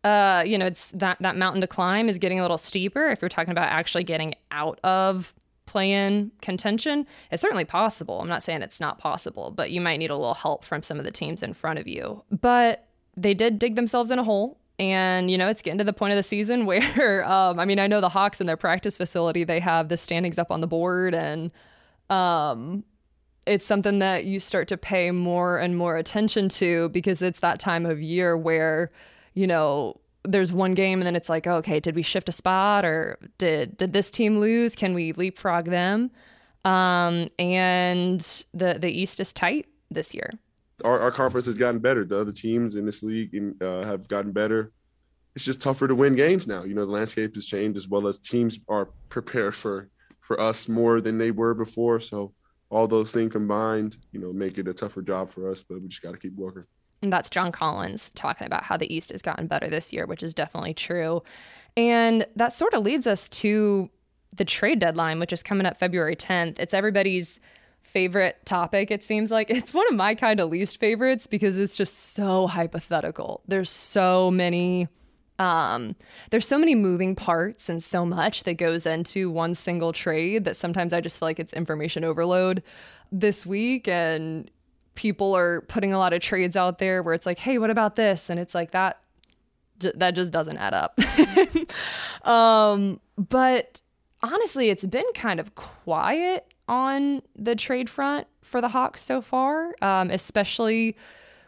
Uh, 0.03 0.43
you 0.47 0.57
know, 0.57 0.67
it's 0.67 0.91
that 0.93 1.19
that 1.21 1.37
mountain 1.37 1.61
to 1.61 1.67
climb 1.67 2.09
is 2.09 2.19
getting 2.19 2.41
a 2.41 2.43
little 2.43 2.59
steeper. 2.59 3.11
If 3.11 3.21
you're 3.23 3.29
talking 3.29 3.53
about 3.53 3.69
actually 3.71 4.05
getting 4.05 4.35
out 4.51 4.81
of 4.83 5.35
play-in 5.67 6.33
contention, 6.43 7.07
it's 7.31 7.43
certainly 7.43 7.65
possible. 7.65 8.21
I'm 8.21 8.29
not 8.29 8.43
saying 8.43 8.63
it's 8.63 8.81
not 8.81 8.99
possible, 8.99 9.53
but 9.53 9.71
you 9.71 9.81
might 9.81 9.99
need 9.99 10.11
a 10.11 10.17
little 10.17 10.35
help 10.35 10.65
from 10.65 10.83
some 10.83 10.99
of 10.99 11.05
the 11.05 11.13
teams 11.13 11.43
in 11.43 11.55
front 11.55 11.79
of 11.79 11.87
you. 11.87 12.25
But 12.31 12.89
they 13.17 13.35
did 13.35 13.59
dig 13.59 13.77
themselves 13.77 14.11
in 14.11 14.19
a 14.19 14.25
hole 14.25 14.59
And, 14.81 15.31
you 15.31 15.37
know, 15.37 15.49
it's 15.49 15.61
getting 15.61 15.77
to 15.77 15.85
the 15.85 15.93
point 15.93 16.13
of 16.13 16.17
the 16.17 16.23
season 16.23 16.65
where, 16.67 17.25
um, 17.29 17.61
I 17.61 17.67
mean, 17.67 17.79
I 17.79 17.87
know 17.87 18.01
the 18.01 18.09
Hawks 18.09 18.41
in 18.41 18.47
their 18.47 18.57
practice 18.57 18.97
facility, 18.97 19.45
they 19.45 19.61
have 19.61 19.89
the 19.89 19.97
standings 19.97 20.39
up 20.39 20.51
on 20.51 20.61
the 20.63 20.67
board 20.67 21.15
and 21.15 21.53
um, 22.09 22.83
it's 23.47 23.67
something 23.67 24.01
that 24.01 24.25
you 24.25 24.41
start 24.41 24.69
to 24.69 24.77
pay 24.77 25.11
more 25.11 25.59
and 25.59 25.77
more 25.77 25.97
attention 25.97 26.49
to 26.49 26.89
because 26.89 27.23
it's 27.23 27.41
that 27.41 27.61
time 27.61 27.87
of 27.87 28.01
year 28.01 28.37
where, 28.37 28.91
you 29.35 29.47
know, 29.47 30.01
there's 30.25 30.53
one 30.53 30.75
game 30.75 31.01
and 31.01 31.07
then 31.07 31.17
it's 31.17 31.29
like, 31.29 31.47
okay, 31.47 31.79
did 31.79 31.95
we 31.95 32.03
shift 32.03 32.29
a 32.29 32.33
spot 32.33 32.85
or 32.85 33.19
did 33.39 33.77
did 33.77 33.93
this 33.93 34.11
team 34.11 34.39
lose? 34.39 34.75
Can 34.75 34.93
we 34.93 35.13
leapfrog 35.13 35.67
them? 35.67 36.11
Um, 36.65 37.29
and 37.39 38.21
the 38.53 38.77
the 38.79 38.91
East 38.91 39.21
is 39.21 39.33
tight 39.33 39.67
this 39.91 40.15
year. 40.15 40.31
Our, 40.85 41.01
our 41.01 41.11
conference 41.11 41.47
has 41.47 41.59
gotten 41.59 41.81
better. 41.81 42.05
The 42.05 42.21
other 42.21 42.33
teams 42.33 42.75
in 42.75 42.87
this 42.87 43.03
league 43.03 43.35
uh, 43.63 43.83
have 43.83 44.09
gotten 44.09 44.33
better. 44.33 44.73
It's 45.37 45.45
just 45.45 45.63
tougher 45.63 45.87
to 45.87 45.95
win 45.95 46.17
games 46.17 46.47
now. 46.47 46.65
You 46.65 46.75
know, 46.75 46.85
the 46.85 46.93
landscape 46.93 47.35
has 47.35 47.47
changed 47.47 47.77
as 47.77 47.89
well 47.89 48.09
as 48.09 48.19
teams 48.19 48.59
are 48.69 48.89
prepared 49.09 49.55
for 49.55 49.89
for 50.21 50.41
us 50.41 50.69
more 50.69 51.01
than 51.01 51.19
they 51.19 51.33
were 51.33 51.55
before. 51.55 51.99
So 51.99 52.33
all 52.71 52.87
those 52.87 53.11
things 53.13 53.33
combined, 53.33 53.97
you 54.13 54.21
know, 54.21 54.33
make 54.33 54.59
it 54.59 54.69
a 54.69 54.73
tougher 54.73 55.03
job 55.03 55.29
for 55.31 55.51
us. 55.51 55.63
But 55.63 55.83
we 55.83 55.89
just 55.89 56.03
got 56.03 56.13
to 56.13 56.19
keep 56.19 56.37
working. 56.37 56.65
And 57.03 57.13
that's 57.13 57.31
John 57.31 57.51
Collins 57.51 58.11
talking 58.11 58.47
about 58.47 58.63
how 58.63 58.77
the 58.77 58.93
East 58.95 59.11
has 59.11 59.23
gotten 59.23 59.47
better 59.47 59.69
this 59.69 59.93
year, 59.93 60.07
which 60.07 60.23
is 60.23 60.35
definitely 60.35 60.75
true. 60.75 61.23
And 61.77 62.27
that 62.37 62.53
sort 62.53 62.75
of 62.75 62.85
leads 62.85 63.07
us 63.07 63.29
to 63.31 63.91
the 64.33 64.45
trade 64.45 64.79
deadline, 64.79 65.19
which 65.19 65.33
is 65.33 65.43
coming 65.43 65.67
up 65.67 65.77
February 65.77 66.15
10th. 66.15 66.59
It's 66.59 66.75
everybody's 66.75 67.41
favorite 67.91 68.45
topic, 68.45 68.91
it 68.91 69.03
seems 69.03 69.31
like. 69.31 69.51
It's 69.61 69.75
one 69.75 69.87
of 69.89 69.95
my 69.95 70.15
kind 70.15 70.41
of 70.41 70.49
least 70.49 70.81
favorites 70.81 71.27
because 71.27 71.59
it's 71.59 71.77
just 71.77 72.15
so 72.15 72.47
hypothetical. 72.47 73.43
There's 73.47 73.71
so 73.71 74.31
many. 74.31 74.89
Um, 75.39 75.97
there's 76.31 76.47
so 76.47 76.59
many 76.59 76.75
moving 76.75 77.15
parts 77.15 77.71
and 77.71 77.83
so 77.83 78.05
much 78.05 78.45
that 78.45 78.55
goes 78.55 78.85
into 78.85 79.31
one 79.31 79.55
single 79.55 79.93
trade 79.93 80.45
that 80.45 80.57
sometimes 80.57 80.93
I 80.93 81.01
just 81.01 81.19
feel 81.19 81.29
like 81.29 81.41
it's 81.41 81.55
information 81.55 82.05
overload 82.05 82.63
this 83.11 83.47
week. 83.47 83.89
And 83.89 84.51
people 84.95 85.35
are 85.35 85.63
putting 85.63 85.95
a 85.95 85.99
lot 85.99 86.13
of 86.13 86.21
trades 86.21 86.57
out 86.57 86.79
there 86.79 87.03
where 87.03 87.15
it's 87.15 87.25
like, 87.25 87.39
hey, 87.39 87.57
what 87.57 87.71
about 87.71 87.97
this? 87.97 88.29
And 88.29 88.39
it's 88.39 88.55
like 88.55 88.73
that 88.73 89.01
that 89.81 90.11
just 90.15 90.31
doesn't 90.31 90.59
add 90.59 90.75
up. 90.75 90.99
um, 92.29 93.01
but 93.17 93.81
honestly, 94.23 94.71
it's 94.71 94.85
been 94.85 95.11
kind 95.15 95.41
of 95.41 95.55
quiet 95.55 96.50
on 96.71 97.21
the 97.35 97.57
trade 97.57 97.91
front 97.91 98.29
for 98.43 98.61
the 98.61 98.69
Hawks 98.69 99.01
so 99.03 99.21
far, 99.21 99.75
um, 99.83 100.09
especially 100.11 100.97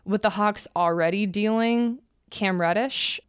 with 0.04 0.22
the 0.22 0.30
Hawks 0.30 0.66
already 0.74 1.26
dealing 1.26 2.00
Cam 2.30 2.60
Reddish 2.60 3.20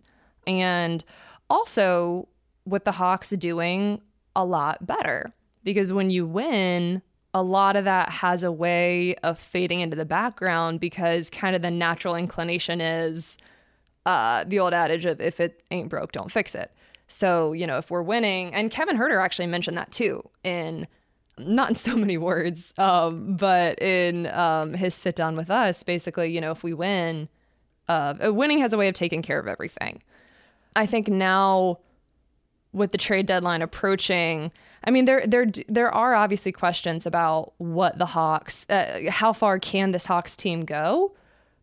and 0.48 1.04
also 1.52 2.28
with 2.66 2.84
the 2.84 2.92
Hawks 2.92 3.30
doing 3.30 4.02
a 4.36 4.44
lot 4.44 4.86
better. 4.86 5.32
Because 5.64 5.94
when 5.94 6.10
you 6.10 6.26
win, 6.26 7.04
a 7.34 7.44
lot 7.44 7.76
of 7.76 7.86
that 7.86 8.10
has 8.10 8.42
a 8.42 8.52
way 8.52 9.16
of 9.18 9.38
fading 9.38 9.80
into 9.80 9.96
the 9.96 10.04
background 10.04 10.80
because 10.80 11.30
kind 11.30 11.56
of 11.56 11.62
the 11.62 11.72
natural 11.72 12.16
inclination 12.16 12.82
is 12.82 13.38
uh, 14.08 14.44
the 14.46 14.60
old 14.60 14.74
adage 14.74 15.06
of 15.06 15.22
if 15.22 15.40
it 15.40 15.62
ain't 15.70 15.90
broke, 15.90 16.12
don't 16.12 16.32
fix 16.32 16.56
it. 16.56 16.72
So, 17.08 17.54
you 17.54 17.68
know, 17.68 17.78
if 17.78 17.92
we're 17.92 18.02
winning, 18.02 18.52
and 18.54 18.72
Kevin 18.72 18.98
Huerter 18.98 19.24
actually 19.24 19.48
mentioned 19.48 19.78
that 19.78 19.92
too 19.92 20.28
in 20.44 20.88
not 21.38 21.70
in 21.70 21.76
so 21.76 21.96
many 21.98 22.18
words, 22.18 22.74
um, 22.78 23.36
but 23.36 23.82
in 23.82 24.28
um, 24.28 24.74
his 24.74 24.94
sit 24.94 25.16
down 25.16 25.36
with 25.36 25.50
us, 25.50 25.84
basically, 25.84 26.32
you 26.32 26.42
know, 26.42 26.52
if 26.52 26.64
we 26.64 26.74
win, 26.74 27.30
uh, 27.88 28.16
winning 28.34 28.60
has 28.60 28.74
a 28.74 28.78
way 28.78 28.88
of 28.88 28.96
taking 28.96 29.22
care 29.22 29.40
of 29.40 29.48
everything. 29.48 30.02
I 30.76 30.86
think 30.86 31.08
now 31.08 31.80
with 32.72 32.92
the 32.92 32.98
trade 32.98 33.26
deadline 33.26 33.62
approaching, 33.62 34.52
I 34.84 34.92
mean, 34.92 35.06
there 35.06 35.26
there 35.28 35.46
there 35.68 35.92
are 35.94 36.16
obviously 36.16 36.52
questions 36.52 37.06
about 37.06 37.54
what 37.58 37.98
the 37.98 38.06
Hawks, 38.06 38.66
uh, 38.70 39.02
how 39.10 39.34
far 39.34 39.60
can 39.60 39.92
this 39.92 40.06
Hawks 40.06 40.36
team 40.36 40.66
go, 40.66 41.14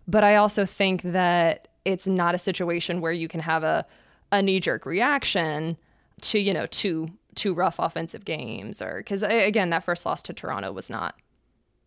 but 0.06 0.24
I 0.24 0.36
also 0.36 0.64
think 0.64 1.02
that 1.02 1.68
it's 1.84 2.06
not 2.06 2.34
a 2.34 2.38
situation 2.38 3.00
where 3.00 3.12
you 3.12 3.28
can 3.28 3.40
have 3.40 3.64
a 3.64 3.84
a 4.32 4.42
knee 4.42 4.60
jerk 4.60 4.86
reaction 4.86 5.76
to 6.20 6.38
you 6.38 6.54
know 6.54 6.66
two 6.66 7.08
two 7.34 7.54
rough 7.54 7.78
offensive 7.78 8.24
games 8.24 8.82
or 8.82 8.98
because 8.98 9.22
again 9.22 9.70
that 9.70 9.84
first 9.84 10.04
loss 10.04 10.22
to 10.22 10.32
Toronto 10.32 10.72
was 10.72 10.90
not 10.90 11.14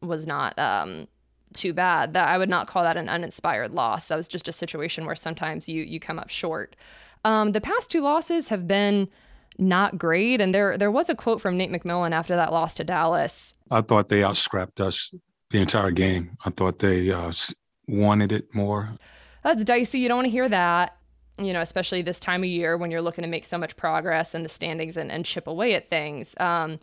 was 0.02 0.28
not 0.28 0.58
um, 0.60 1.08
too 1.54 1.74
bad. 1.74 2.14
That 2.14 2.28
I 2.28 2.38
would 2.38 2.50
not 2.50 2.68
call 2.68 2.84
that 2.84 2.98
an 2.98 3.10
uninspired 3.10 3.72
loss. 3.74 4.08
That 4.08 4.16
was 4.16 4.28
just 4.28 4.48
a 4.48 4.54
situation 4.54 5.06
where 5.06 5.16
sometimes 5.16 5.68
you 5.70 5.84
you 5.84 6.00
come 6.00 6.20
up 6.20 6.30
short. 6.30 6.76
Um, 7.26 7.52
the 7.52 7.62
past 7.62 7.90
two 7.90 8.02
losses 8.02 8.50
have 8.50 8.68
been 8.68 9.08
not 9.58 9.98
great. 9.98 10.42
And 10.42 10.54
there 10.54 10.78
there 10.78 10.92
was 10.92 11.10
a 11.10 11.16
quote 11.16 11.42
from 11.42 11.58
Nate 11.58 11.72
McMillan 11.72 12.12
after 12.12 12.36
that 12.36 12.52
loss 12.52 12.74
to 12.76 12.84
Dallas. 12.84 13.56
I 13.72 13.82
thought 13.82 14.08
they 14.08 14.22
outscrapped 14.22 14.80
us 14.80 15.14
the 15.52 15.60
entire 15.62 15.92
game. 15.92 16.38
I 16.46 16.50
thought 16.50 16.80
they 16.80 17.12
uh, 17.12 17.32
wanted 17.88 18.32
it 18.32 18.54
more. 18.54 18.98
That's 19.44 19.64
dicey. 19.64 20.00
You 20.00 20.08
don't 20.08 20.18
want 20.18 20.28
to 20.28 20.32
hear 20.32 20.50
that. 20.50 20.98
You 21.40 21.52
know, 21.52 21.62
especially 21.62 22.02
this 22.04 22.20
time 22.20 22.44
of 22.44 22.50
year 22.50 22.78
when 22.78 22.92
you're 22.92 23.02
looking 23.02 23.24
to 23.24 23.28
make 23.28 23.46
so 23.46 23.58
much 23.58 23.76
progress 23.76 24.36
in 24.36 24.44
the 24.44 24.50
standings 24.50 24.98
and, 24.98 25.12
and 25.12 25.26
chip 25.26 25.48
away 25.48 25.74
at 25.74 25.90
things. 25.90 26.36
Um, 26.40 26.80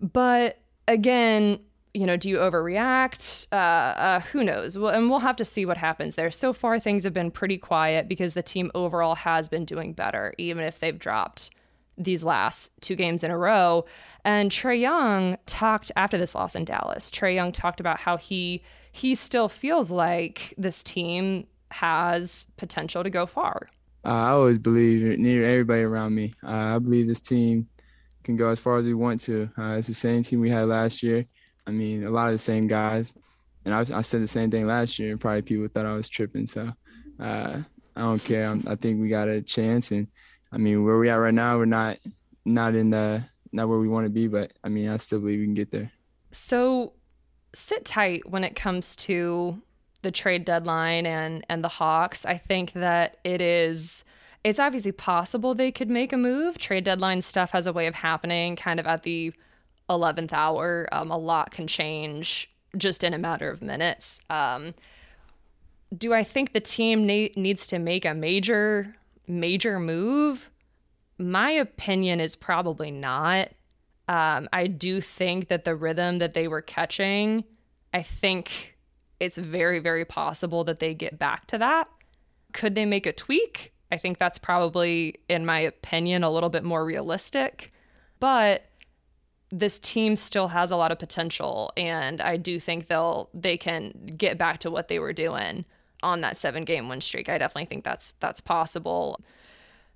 but 0.00 0.58
again, 0.86 1.60
you 1.94 2.04
know, 2.04 2.18
do 2.18 2.28
you 2.28 2.36
overreact? 2.36 3.46
Uh, 3.50 3.54
uh, 3.56 4.20
who 4.20 4.44
knows? 4.44 4.76
Well, 4.76 4.92
and 4.92 5.08
we'll 5.08 5.20
have 5.20 5.36
to 5.36 5.46
see 5.46 5.64
what 5.64 5.78
happens 5.78 6.14
there. 6.14 6.30
So 6.30 6.52
far, 6.52 6.78
things 6.78 7.04
have 7.04 7.14
been 7.14 7.30
pretty 7.30 7.56
quiet 7.56 8.06
because 8.06 8.34
the 8.34 8.42
team 8.42 8.70
overall 8.74 9.14
has 9.14 9.48
been 9.48 9.64
doing 9.64 9.94
better, 9.94 10.34
even 10.36 10.64
if 10.64 10.78
they've 10.78 10.98
dropped 10.98 11.50
these 11.96 12.22
last 12.22 12.72
two 12.82 12.96
games 12.96 13.24
in 13.24 13.30
a 13.30 13.38
row. 13.38 13.86
And 14.26 14.50
Trae 14.50 14.78
Young 14.78 15.38
talked 15.46 15.90
after 15.96 16.18
this 16.18 16.34
loss 16.34 16.54
in 16.54 16.66
Dallas. 16.66 17.10
Trae 17.10 17.34
Young 17.34 17.50
talked 17.52 17.80
about 17.80 17.98
how 17.98 18.18
he 18.18 18.62
he 18.92 19.14
still 19.14 19.48
feels 19.48 19.90
like 19.90 20.54
this 20.56 20.82
team 20.82 21.46
has 21.70 22.46
potential 22.56 23.02
to 23.02 23.10
go 23.10 23.26
far. 23.26 23.68
Uh, 24.06 24.10
I 24.10 24.28
always 24.30 24.58
believe 24.58 25.18
near 25.18 25.44
everybody 25.44 25.82
around 25.82 26.14
me. 26.14 26.32
Uh, 26.44 26.76
I 26.76 26.78
believe 26.78 27.08
this 27.08 27.18
team 27.18 27.68
can 28.22 28.36
go 28.36 28.50
as 28.50 28.60
far 28.60 28.78
as 28.78 28.84
we 28.84 28.94
want 28.94 29.20
to. 29.22 29.50
Uh, 29.58 29.72
it's 29.72 29.88
the 29.88 29.94
same 29.94 30.22
team 30.22 30.40
we 30.40 30.48
had 30.48 30.68
last 30.68 31.02
year. 31.02 31.26
I 31.66 31.72
mean, 31.72 32.04
a 32.04 32.10
lot 32.10 32.28
of 32.28 32.34
the 32.34 32.38
same 32.38 32.68
guys. 32.68 33.12
And 33.64 33.74
I, 33.74 33.84
I 33.92 34.02
said 34.02 34.22
the 34.22 34.28
same 34.28 34.48
thing 34.48 34.68
last 34.68 35.00
year, 35.00 35.10
and 35.10 35.20
probably 35.20 35.42
people 35.42 35.66
thought 35.66 35.86
I 35.86 35.94
was 35.94 36.08
tripping. 36.08 36.46
So 36.46 36.72
uh, 37.18 37.58
I 37.96 38.00
don't 38.00 38.22
care. 38.22 38.46
I'm, 38.46 38.62
I 38.68 38.76
think 38.76 39.00
we 39.00 39.08
got 39.08 39.28
a 39.28 39.42
chance, 39.42 39.90
and 39.90 40.06
I 40.52 40.58
mean, 40.58 40.84
where 40.84 40.98
we 40.98 41.10
at 41.10 41.16
right 41.16 41.34
now, 41.34 41.58
we're 41.58 41.64
not 41.64 41.98
not 42.44 42.76
in 42.76 42.90
the 42.90 43.24
not 43.50 43.68
where 43.68 43.80
we 43.80 43.88
want 43.88 44.06
to 44.06 44.10
be, 44.10 44.28
but 44.28 44.52
I 44.62 44.68
mean, 44.68 44.88
I 44.88 44.98
still 44.98 45.18
believe 45.18 45.40
we 45.40 45.46
can 45.46 45.54
get 45.54 45.72
there. 45.72 45.90
So 46.30 46.92
sit 47.54 47.84
tight 47.84 48.28
when 48.30 48.44
it 48.44 48.54
comes 48.54 48.94
to 48.96 49.60
the 50.06 50.12
trade 50.12 50.44
deadline 50.44 51.04
and 51.04 51.44
and 51.48 51.64
the 51.64 51.68
Hawks. 51.68 52.24
I 52.24 52.38
think 52.38 52.72
that 52.74 53.18
it 53.24 53.42
is 53.42 54.04
it's 54.44 54.60
obviously 54.60 54.92
possible 54.92 55.52
they 55.52 55.72
could 55.72 55.90
make 55.90 56.12
a 56.12 56.16
move. 56.16 56.58
Trade 56.58 56.84
deadline 56.84 57.22
stuff 57.22 57.50
has 57.50 57.66
a 57.66 57.72
way 57.72 57.88
of 57.88 57.96
happening 57.96 58.54
kind 58.54 58.78
of 58.78 58.86
at 58.86 59.02
the 59.02 59.34
11th 59.90 60.32
hour. 60.32 60.88
Um, 60.92 61.10
a 61.10 61.18
lot 61.18 61.50
can 61.50 61.66
change 61.66 62.48
just 62.78 63.02
in 63.02 63.14
a 63.14 63.18
matter 63.18 63.50
of 63.50 63.62
minutes. 63.62 64.20
Um, 64.30 64.74
do 65.96 66.14
I 66.14 66.22
think 66.22 66.52
the 66.52 66.60
team 66.60 67.04
na- 67.04 67.34
needs 67.34 67.66
to 67.66 67.80
make 67.80 68.04
a 68.04 68.14
major 68.14 68.94
major 69.26 69.80
move? 69.80 70.52
My 71.18 71.50
opinion 71.50 72.20
is 72.20 72.36
probably 72.36 72.92
not. 72.92 73.48
Um, 74.08 74.48
I 74.52 74.68
do 74.68 75.00
think 75.00 75.48
that 75.48 75.64
the 75.64 75.74
rhythm 75.74 76.18
that 76.18 76.34
they 76.34 76.46
were 76.46 76.62
catching, 76.62 77.42
I 77.92 78.02
think 78.02 78.75
it's 79.20 79.38
very, 79.38 79.78
very 79.78 80.04
possible 80.04 80.64
that 80.64 80.78
they 80.78 80.94
get 80.94 81.18
back 81.18 81.46
to 81.48 81.58
that. 81.58 81.88
Could 82.52 82.74
they 82.74 82.84
make 82.84 83.06
a 83.06 83.12
tweak? 83.12 83.72
I 83.92 83.98
think 83.98 84.18
that's 84.18 84.38
probably, 84.38 85.16
in 85.28 85.46
my 85.46 85.60
opinion, 85.60 86.24
a 86.24 86.30
little 86.30 86.48
bit 86.48 86.64
more 86.64 86.84
realistic. 86.84 87.72
But 88.18 88.66
this 89.50 89.78
team 89.78 90.16
still 90.16 90.48
has 90.48 90.70
a 90.70 90.76
lot 90.76 90.90
of 90.90 90.98
potential, 90.98 91.72
and 91.76 92.20
I 92.20 92.36
do 92.36 92.58
think 92.58 92.88
they'll 92.88 93.30
they 93.32 93.56
can 93.56 93.92
get 94.16 94.38
back 94.38 94.58
to 94.60 94.70
what 94.70 94.88
they 94.88 94.98
were 94.98 95.12
doing 95.12 95.64
on 96.02 96.20
that 96.22 96.36
seven 96.36 96.64
game 96.64 96.88
win 96.88 97.00
streak. 97.00 97.28
I 97.28 97.38
definitely 97.38 97.66
think 97.66 97.84
that's 97.84 98.14
that's 98.20 98.40
possible. 98.40 99.20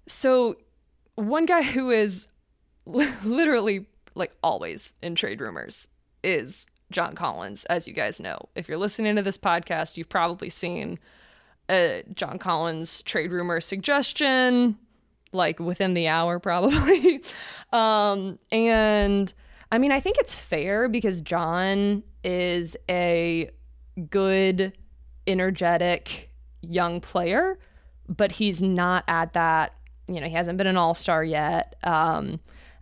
So 0.07 0.57
one 1.17 1.47
guy 1.47 1.63
who 1.63 1.91
is 1.91 2.27
literally 2.87 3.87
like 4.15 4.33
always 4.43 4.95
in 5.03 5.15
trade 5.15 5.41
rumors 5.41 5.89
is 6.23 6.67
John 6.91 7.15
Collins, 7.15 7.65
as 7.67 7.87
you 7.87 7.95
guys 7.95 8.21
know. 8.21 8.49
If 8.55 8.69
you're 8.69 8.79
listening 8.79 9.17
to 9.17 9.23
this 9.23 9.39
podcast, 9.39 9.97
you've 9.97 10.09
probably 10.09 10.51
seen 10.51 10.99
a 11.71 12.03
John 12.15 12.39
Collins 12.39 13.03
trade 13.03 13.31
rumor 13.31 13.61
suggestion 13.61 14.77
like 15.33 15.61
within 15.61 15.95
the 15.95 16.09
hour 16.09 16.39
probably. 16.41 17.23
um 17.73 18.39
and 18.51 19.33
I 19.73 19.79
mean, 19.79 19.93
I 19.93 20.01
think 20.01 20.17
it's 20.19 20.35
fair 20.35 20.89
because 20.89 21.21
John 21.21 22.03
is 22.25 22.77
a 22.89 23.51
good 24.11 24.77
energetic 25.29 26.31
young 26.61 27.01
player, 27.01 27.57
but 28.09 28.33
he's 28.33 28.61
not 28.61 29.05
at 29.07 29.33
that. 29.35 29.75
You 30.09 30.21
know, 30.21 30.27
he 30.27 30.35
hasn't 30.35 30.59
been 30.59 30.67
an 30.67 30.77
all 30.77 30.95
star 30.95 31.23
yet. 31.23 31.77
Um, 31.85 32.41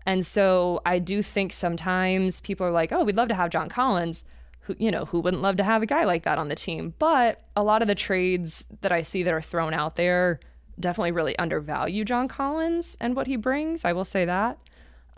and 0.08 0.24
so 0.24 0.80
I 0.86 1.00
do 1.00 1.22
think 1.22 1.52
sometimes 1.52 2.40
people 2.40 2.66
are 2.66 2.70
like, 2.70 2.92
oh, 2.92 3.04
we'd 3.04 3.14
love 3.14 3.28
to 3.28 3.34
have 3.34 3.50
John 3.50 3.68
Collins. 3.68 4.24
Who, 4.60 4.74
you 4.78 4.90
know, 4.90 5.04
who 5.04 5.20
wouldn't 5.20 5.42
love 5.42 5.58
to 5.58 5.62
have 5.62 5.82
a 5.82 5.86
guy 5.86 6.04
like 6.04 6.22
that 6.22 6.38
on 6.38 6.48
the 6.48 6.54
team? 6.54 6.94
But 6.98 7.42
a 7.54 7.62
lot 7.62 7.82
of 7.82 7.88
the 7.88 7.94
trades 7.94 8.64
that 8.80 8.90
I 8.90 9.02
see 9.02 9.22
that 9.22 9.34
are 9.34 9.42
thrown 9.42 9.74
out 9.74 9.96
there 9.96 10.40
definitely 10.80 11.12
really 11.12 11.38
undervalue 11.38 12.06
John 12.06 12.26
Collins 12.26 12.96
and 13.02 13.16
what 13.16 13.26
he 13.26 13.36
brings. 13.36 13.84
I 13.84 13.92
will 13.92 14.06
say 14.06 14.24
that. 14.24 14.58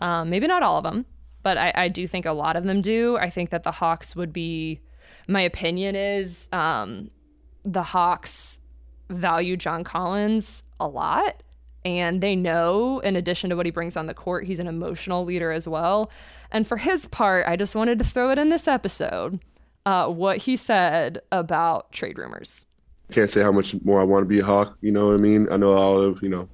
Um, 0.01 0.29
maybe 0.29 0.45
not 0.45 0.61
all 0.61 0.77
of 0.77 0.83
them, 0.83 1.05
but 1.41 1.57
I, 1.57 1.71
I, 1.73 1.87
do 1.87 2.05
think 2.05 2.25
a 2.25 2.33
lot 2.33 2.57
of 2.57 2.65
them 2.65 2.81
do. 2.81 3.15
I 3.15 3.29
think 3.29 3.51
that 3.51 3.63
the 3.63 3.71
Hawks 3.71 4.13
would 4.13 4.33
be, 4.33 4.81
my 5.25 5.41
opinion 5.41 5.95
is, 5.95 6.49
um, 6.51 7.11
the 7.63 7.83
Hawks 7.83 8.59
value 9.09 9.55
John 9.55 9.85
Collins 9.85 10.63
a 10.81 10.87
lot. 10.87 11.43
And 11.83 12.21
they 12.21 12.35
know, 12.35 12.99
in 12.99 13.15
addition 13.15 13.49
to 13.49 13.55
what 13.55 13.65
he 13.65 13.71
brings 13.71 13.97
on 13.97 14.05
the 14.05 14.13
court, 14.13 14.45
he's 14.45 14.59
an 14.59 14.67
emotional 14.67 15.25
leader 15.25 15.51
as 15.51 15.67
well. 15.67 16.11
And 16.51 16.67
for 16.67 16.77
his 16.77 17.07
part, 17.07 17.47
I 17.47 17.55
just 17.55 17.75
wanted 17.75 17.97
to 17.99 18.05
throw 18.05 18.29
it 18.31 18.37
in 18.37 18.49
this 18.49 18.67
episode 18.67 19.39
uh, 19.85 20.07
what 20.07 20.37
he 20.37 20.55
said 20.55 21.21
about 21.31 21.91
trade 21.91 22.17
rumors. 22.17 22.65
Can't 23.11 23.29
say 23.29 23.41
how 23.41 23.51
much 23.51 23.75
more 23.83 23.99
I 23.99 24.03
want 24.03 24.23
to 24.23 24.27
be 24.27 24.39
a 24.39 24.45
Hawk. 24.45 24.77
You 24.81 24.91
know 24.91 25.07
what 25.07 25.15
I 25.15 25.17
mean? 25.17 25.47
I 25.51 25.57
know 25.57 25.73
all 25.73 26.01
of, 26.01 26.21
you 26.21 26.29
know, 26.29 26.47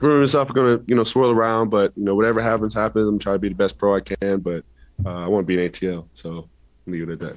rumors 0.00 0.30
stuff 0.30 0.50
are 0.50 0.54
going 0.54 0.78
to, 0.78 0.84
you 0.86 0.94
know, 0.94 1.04
swirl 1.04 1.30
around, 1.30 1.68
but, 1.68 1.92
you 1.96 2.04
know, 2.04 2.14
whatever 2.14 2.40
happens, 2.40 2.74
happens. 2.74 3.06
I'm 3.06 3.18
trying 3.18 3.36
to 3.36 3.40
be 3.40 3.50
the 3.50 3.54
best 3.54 3.78
pro 3.78 3.94
I 3.96 4.00
can, 4.00 4.40
but 4.40 4.64
uh, 5.04 5.10
I 5.10 5.28
want 5.28 5.46
to 5.46 5.46
be 5.46 5.62
an 5.62 5.70
ATL. 5.70 6.06
So 6.14 6.48
leave 6.86 7.08
it 7.08 7.12
at 7.12 7.18
that. 7.20 7.36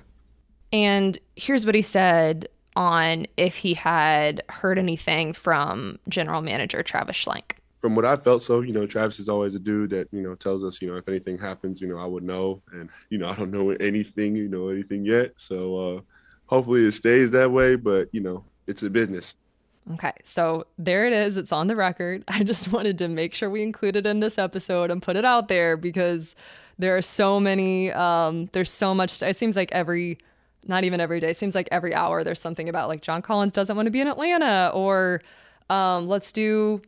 And 0.72 1.18
here's 1.36 1.66
what 1.66 1.76
he 1.76 1.82
said 1.82 2.48
on 2.76 3.26
if 3.38 3.56
he 3.56 3.74
had 3.74 4.44
heard 4.50 4.78
anything 4.80 5.34
from 5.34 6.00
general 6.08 6.42
manager 6.42 6.84
Travis 6.84 7.18
Schlenk. 7.18 7.54
From 7.78 7.96
what 7.96 8.06
I 8.06 8.18
felt, 8.18 8.44
so 8.44 8.62
you 8.62 8.74
know, 8.74 8.86
Travis 8.86 9.20
is 9.20 9.30
always 9.30 9.56
a 9.56 9.60
dude 9.60 9.92
that 9.92 10.10
you 10.12 10.22
know 10.22 10.36
tells 10.36 10.64
us, 10.64 10.82
you 10.82 10.90
know, 10.90 10.98
if 10.98 11.08
anything 11.08 11.38
happens, 11.38 11.82
you 11.82 11.88
know, 11.88 11.98
I 11.98 12.06
would 12.06 12.24
know, 12.24 12.62
and 12.74 12.90
you 13.10 13.18
know, 13.18 13.28
I 13.28 13.36
don't 13.36 13.52
know 13.52 13.72
anything, 13.72 14.36
you 14.36 14.50
know, 14.50 14.70
anything 14.70 15.06
yet. 15.06 15.32
So 15.38 15.98
uh, 15.98 16.02
hopefully 16.46 16.86
it 16.86 16.94
stays 16.94 17.32
that 17.32 17.52
way, 17.52 17.76
but 17.76 18.10
you 18.12 18.20
know, 18.20 18.44
it's 18.68 18.84
a 18.84 18.90
business. 18.90 19.36
Okay, 19.94 20.14
so 20.24 20.68
there 20.78 21.08
it 21.08 21.14
is. 21.14 21.38
It's 21.38 21.52
on 21.52 21.68
the 21.68 21.76
record. 21.76 22.24
I 22.28 22.44
just 22.44 22.72
wanted 22.72 22.98
to 23.00 23.08
make 23.08 23.34
sure 23.34 23.50
we 23.50 23.64
include 23.64 23.96
it 23.96 24.06
in 24.06 24.20
this 24.20 24.38
episode 24.38 24.92
and 24.92 25.02
put 25.02 25.16
it 25.16 25.26
out 25.26 25.48
there 25.48 25.78
because 25.78 26.36
there 26.78 26.96
are 26.96 27.02
so 27.02 27.40
many. 27.40 27.92
Um, 27.92 28.50
there's 28.52 28.72
so 28.72 28.94
much. 28.94 29.22
It 29.22 29.38
seems 29.38 29.56
like 29.56 29.72
every 29.72 30.18
not 30.68 30.84
even 30.84 31.00
every 31.00 31.20
day. 31.20 31.34
Seems 31.34 31.56
like 31.56 31.68
every 31.72 31.94
hour 31.94 32.24
there's 32.24 32.42
something 32.42 32.70
about 32.70 32.88
like 32.88 33.02
John 33.02 33.22
Collins 33.22 33.54
doesn't 33.54 33.76
want 33.76 33.88
to 33.88 33.92
be 33.92 34.02
in 34.02 34.08
Atlanta 34.08 34.72
or 34.74 35.22
um, 35.70 36.08
let's 36.08 36.32
do 36.32 36.82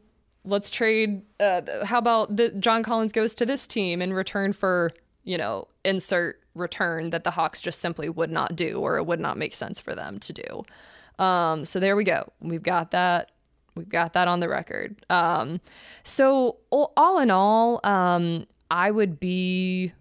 let's 0.43 0.69
trade 0.69 1.21
uh, 1.39 1.61
how 1.85 1.99
about 1.99 2.35
the 2.35 2.49
John 2.49 2.83
Collins 2.83 3.11
goes 3.11 3.35
to 3.35 3.45
this 3.45 3.67
team 3.67 4.01
in 4.01 4.13
return 4.13 4.53
for, 4.53 4.91
you 5.23 5.37
know, 5.37 5.67
insert 5.85 6.39
return 6.55 7.11
that 7.11 7.23
the 7.23 7.31
Hawks 7.31 7.61
just 7.61 7.79
simply 7.79 8.09
would 8.09 8.31
not 8.31 8.55
do 8.55 8.79
or 8.79 8.97
it 8.97 9.05
would 9.05 9.19
not 9.19 9.37
make 9.37 9.53
sense 9.53 9.79
for 9.79 9.95
them 9.95 10.19
to 10.19 10.33
do. 10.33 11.23
Um, 11.23 11.65
so 11.65 11.79
there 11.79 11.95
we 11.95 12.03
go. 12.03 12.31
We've 12.41 12.63
got 12.63 12.91
that 12.91 13.31
we've 13.75 13.89
got 13.89 14.13
that 14.13 14.27
on 14.27 14.39
the 14.39 14.49
record. 14.49 15.05
Um, 15.09 15.61
so 16.03 16.57
all 16.71 17.19
in 17.19 17.31
all, 17.31 17.79
um, 17.83 18.47
I 18.69 18.91
would 18.91 19.19
be 19.19 19.93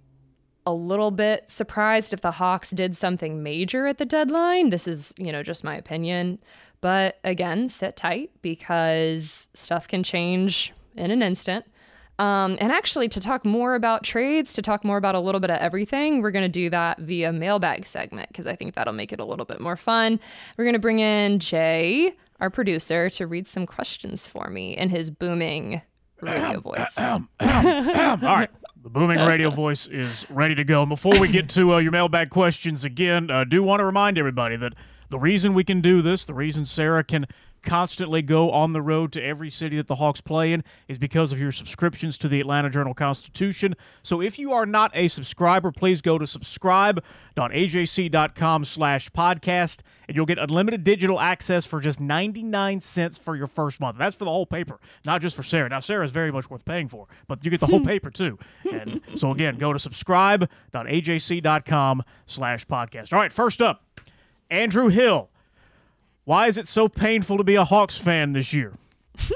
a 0.66 0.72
little 0.72 1.10
bit 1.10 1.50
surprised 1.50 2.12
if 2.12 2.20
the 2.20 2.32
Hawks 2.32 2.70
did 2.70 2.96
something 2.96 3.42
major 3.42 3.86
at 3.86 3.98
the 3.98 4.04
deadline. 4.04 4.68
This 4.70 4.86
is, 4.86 5.14
you 5.16 5.32
know, 5.32 5.42
just 5.42 5.64
my 5.64 5.76
opinion. 5.76 6.38
But 6.80 7.18
again, 7.24 7.68
sit 7.68 7.96
tight 7.96 8.30
because 8.42 9.48
stuff 9.54 9.88
can 9.88 10.02
change 10.02 10.72
in 10.96 11.10
an 11.10 11.22
instant. 11.22 11.64
Um, 12.18 12.58
and 12.60 12.70
actually, 12.70 13.08
to 13.08 13.20
talk 13.20 13.46
more 13.46 13.74
about 13.74 14.04
trades, 14.04 14.52
to 14.52 14.62
talk 14.62 14.84
more 14.84 14.98
about 14.98 15.14
a 15.14 15.20
little 15.20 15.40
bit 15.40 15.50
of 15.50 15.58
everything, 15.58 16.20
we're 16.20 16.30
going 16.30 16.44
to 16.44 16.50
do 16.50 16.68
that 16.68 16.98
via 16.98 17.32
mailbag 17.32 17.86
segment 17.86 18.28
because 18.28 18.46
I 18.46 18.54
think 18.54 18.74
that'll 18.74 18.92
make 18.92 19.12
it 19.12 19.20
a 19.20 19.24
little 19.24 19.46
bit 19.46 19.58
more 19.58 19.76
fun. 19.76 20.20
We're 20.58 20.64
going 20.64 20.74
to 20.74 20.80
bring 20.80 21.00
in 21.00 21.38
Jay, 21.38 22.14
our 22.38 22.50
producer, 22.50 23.08
to 23.10 23.26
read 23.26 23.46
some 23.46 23.64
questions 23.64 24.26
for 24.26 24.50
me 24.50 24.76
in 24.76 24.90
his 24.90 25.08
booming 25.08 25.80
radio 26.20 26.60
voice. 26.60 26.98
All 26.98 27.24
right. 27.40 28.50
The 28.82 28.88
booming 28.88 29.18
radio 29.18 29.50
voice 29.64 29.86
is 29.86 30.26
ready 30.30 30.54
to 30.54 30.64
go. 30.64 30.82
And 30.82 30.88
before 30.88 31.18
we 31.20 31.28
get 31.28 31.50
to 31.50 31.74
uh, 31.74 31.78
your 31.78 31.92
mailbag 31.92 32.30
questions 32.30 32.82
again, 32.82 33.30
I 33.30 33.42
uh, 33.42 33.44
do 33.44 33.62
want 33.62 33.80
to 33.80 33.84
remind 33.84 34.16
everybody 34.16 34.56
that 34.56 34.72
the 35.10 35.18
reason 35.18 35.52
we 35.52 35.64
can 35.64 35.82
do 35.82 36.00
this, 36.00 36.24
the 36.24 36.32
reason 36.32 36.64
Sarah 36.64 37.04
can 37.04 37.26
constantly 37.62 38.22
go 38.22 38.50
on 38.50 38.72
the 38.72 38.82
road 38.82 39.12
to 39.12 39.22
every 39.22 39.50
city 39.50 39.76
that 39.76 39.86
the 39.86 39.94
Hawks 39.96 40.20
play 40.20 40.52
in 40.52 40.64
is 40.88 40.98
because 40.98 41.30
of 41.32 41.38
your 41.38 41.52
subscriptions 41.52 42.18
to 42.18 42.26
the 42.28 42.40
Atlanta 42.40 42.68
Journal 42.70 42.94
Constitution. 42.94 43.76
So 44.02 44.20
if 44.20 44.36
you 44.38 44.52
are 44.52 44.66
not 44.66 44.90
a 44.94 45.08
subscriber, 45.08 45.72
please 45.72 46.02
go 46.02 46.18
to 46.18 46.26
subscribe.ajc.com 46.26 48.64
slash 48.64 49.10
podcast 49.10 49.78
and 50.08 50.16
you'll 50.16 50.26
get 50.26 50.38
unlimited 50.38 50.84
digital 50.84 51.20
access 51.20 51.66
for 51.66 51.80
just 51.80 52.00
99 52.00 52.80
cents 52.80 53.18
for 53.18 53.36
your 53.36 53.46
first 53.46 53.80
month. 53.80 53.98
That's 53.98 54.16
for 54.16 54.24
the 54.24 54.30
whole 54.30 54.46
paper, 54.46 54.80
not 55.04 55.20
just 55.20 55.36
for 55.36 55.42
Sarah. 55.42 55.68
Now, 55.68 55.80
Sarah 55.80 56.04
is 56.04 56.10
very 56.10 56.32
much 56.32 56.48
worth 56.50 56.64
paying 56.64 56.88
for, 56.88 57.06
but 57.28 57.44
you 57.44 57.50
get 57.50 57.60
the 57.60 57.66
whole 57.66 57.80
paper 57.84 58.10
too. 58.10 58.38
And 58.72 59.00
so 59.14 59.30
again, 59.30 59.56
go 59.56 59.72
to 59.72 59.78
subscribe.ajc.com 59.78 62.02
slash 62.26 62.66
podcast. 62.66 63.12
All 63.12 63.18
right, 63.18 63.32
first 63.32 63.62
up, 63.62 63.84
Andrew 64.50 64.88
Hill 64.88 65.30
why 66.30 66.46
is 66.46 66.56
it 66.56 66.68
so 66.68 66.88
painful 66.88 67.38
to 67.38 67.42
be 67.42 67.56
a 67.56 67.64
Hawks 67.64 67.98
fan 67.98 68.34
this 68.34 68.52
year? 68.52 68.74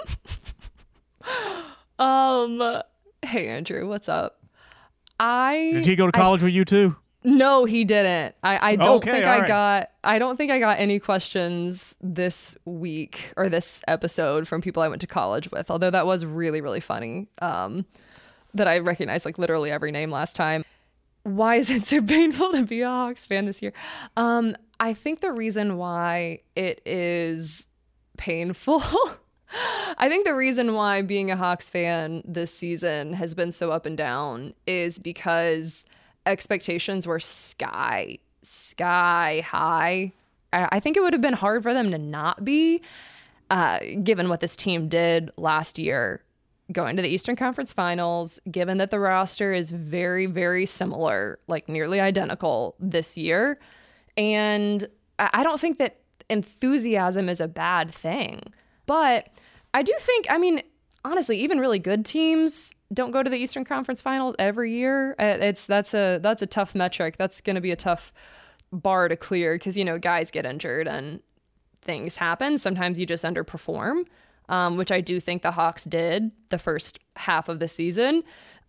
um, 1.99 2.63
hey 3.23 3.49
Andrew, 3.49 3.89
what's 3.89 4.09
up? 4.09 4.39
I 5.19 5.73
did 5.73 5.87
he 5.87 5.97
go 5.97 6.07
to 6.07 6.13
college 6.13 6.43
I, 6.43 6.45
with 6.45 6.55
you 6.55 6.65
too? 6.65 6.95
No, 7.25 7.65
he 7.65 7.85
didn't. 7.85 8.37
I, 8.45 8.71
I 8.71 8.77
don't 8.77 8.99
okay, 8.99 9.11
think 9.11 9.27
I 9.27 9.41
right. 9.41 9.49
got 9.49 9.91
I 10.05 10.21
don't 10.21 10.37
think 10.37 10.53
I 10.53 10.61
got 10.61 10.79
any 10.79 11.01
questions 11.01 11.97
this 12.01 12.57
week 12.65 13.33
or 13.37 13.49
this 13.49 13.83
episode 13.89 14.47
from 14.47 14.61
people 14.61 14.81
I 14.81 14.87
went 14.87 15.01
to 15.01 15.09
college 15.09 15.51
with. 15.51 15.73
Although 15.73 15.91
that 15.91 16.07
was 16.07 16.25
really 16.25 16.61
really 16.61 16.79
funny. 16.79 17.27
Um, 17.43 17.87
that 18.55 18.69
I 18.69 18.79
recognized 18.79 19.25
like 19.25 19.37
literally 19.37 19.73
every 19.73 19.91
name 19.91 20.13
last 20.13 20.37
time. 20.37 20.65
Why 21.25 21.57
is 21.57 21.71
it 21.71 21.87
so 21.87 22.03
painful 22.07 22.53
to 22.53 22.63
be 22.63 22.83
a 22.83 22.89
Hawks 22.89 23.27
fan 23.27 23.47
this 23.47 23.63
year? 23.63 23.73
Um, 24.17 24.55
I 24.81 24.95
think 24.95 25.21
the 25.21 25.33
reason 25.33 25.77
why 25.77 26.41
it 26.57 26.81
is 26.87 27.69
painful. 28.17 28.83
I 29.99 30.09
think 30.09 30.27
the 30.27 30.35
reason 30.35 30.75
why 30.75 31.03
being 31.03 31.31
a 31.31 31.37
Hawks 31.37 31.71
fan 31.71 32.23
this 32.25 32.53
season 32.53 33.13
has 33.13 33.35
been 33.35 33.53
so 33.53 33.71
up 33.71 33.87
and 33.87 33.97
down 33.97 34.55
is 34.67 34.99
because 34.99 35.87
expectations 36.27 37.07
were 37.07 37.21
sky, 37.21 38.19
sky 38.43 39.43
high. 39.47 40.13
I, 40.53 40.79
think 40.81 40.97
it 40.97 41.03
would 41.03 41.13
have 41.13 41.23
been 41.23 41.35
hard 41.35 41.65
for 41.65 41.75
them 41.75 41.91
to 41.91 41.99
not 41.99 42.45
be, 42.45 42.81
uh, 43.51 43.81
given 44.03 44.29
what 44.29 44.39
this 44.41 44.55
team 44.55 44.89
did 44.89 45.31
last 45.37 45.79
year 45.81 46.23
going 46.73 46.97
to 46.97 47.03
the 47.03 47.09
Eastern 47.09 47.37
Conference 47.37 47.73
Finals, 47.73 48.41
given 48.51 48.79
that 48.79 48.91
the 48.91 48.99
roster 48.99 49.53
is 49.53 49.71
very, 49.71 50.27
very 50.27 50.65
similar, 50.65 51.39
like 51.47 51.69
nearly 51.69 52.01
identical 52.01 52.75
this 52.79 53.19
year. 53.19 53.59
And 54.17 54.87
I 55.19 55.43
don't 55.43 55.61
think 55.61 55.79
that 55.79 56.01
enthusiasm 56.31 57.29
is 57.29 57.41
a 57.41 57.49
bad 57.49 57.93
thing. 57.93 58.43
But 58.87 59.29
I 59.73 59.83
do 59.83 59.95
think, 59.99 60.27
I 60.31 60.39
mean, 60.39 60.63
honestly, 61.05 61.39
even 61.41 61.59
really 61.59 61.79
good 61.79 62.05
teams 62.05 62.73
don't 62.93 63.11
go 63.11 63.23
to 63.23 63.31
the 63.31 63.37
Eastern 63.37 63.65
Conference 63.65 64.01
Finals 64.01 64.35
every 64.39 64.73
year. 64.73 65.15
Uh, 65.19 65.39
it's 65.41 65.67
that's 65.67 65.95
a 65.95 66.19
that's 66.23 66.43
a 66.43 66.47
tough 66.47 66.75
metric. 66.75 67.17
That's 67.17 67.41
going 67.41 67.57
to 67.57 67.61
be 67.61 67.73
a 67.73 67.77
tough 67.77 68.13
bar 68.73 69.09
to 69.09 69.17
clear 69.17 69.55
because 69.55 69.77
you 69.77 69.85
know 69.85 69.99
guys 69.99 70.31
get 70.31 70.47
injured 70.47 70.89
and 70.89 71.21
things 71.83 72.17
happen. 72.17 72.59
Sometimes 72.59 72.99
you 72.99 73.07
just 73.07 73.25
underperform, 73.25 74.07
um, 74.49 74.77
which 74.77 74.93
I 74.93 75.01
do 75.01 75.21
think 75.21 75.43
the 75.43 75.51
Hawks 75.51 75.85
did 75.85 76.31
the 76.49 76.59
first 76.59 77.01
half 77.17 77.49
of 77.49 77.59
the 77.59 77.69
season. 77.69 78.23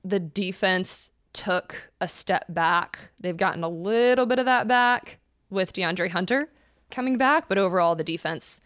The 0.04 0.20
defense 0.20 1.12
took 1.34 1.92
a 2.02 2.08
step 2.08 2.46
back. 2.50 3.00
They've 3.20 3.36
gotten 3.36 3.64
a 3.64 3.70
little 3.70 4.26
bit 4.26 4.40
of 4.40 4.46
that 4.46 4.68
back 4.68 5.20
with 5.50 5.74
DeAndre 5.74 6.10
Hunter 6.10 6.50
coming 6.92 7.18
back, 7.18 7.48
but 7.48 7.58
overall 7.58 7.96
the 7.96 8.04
defense 8.04 8.62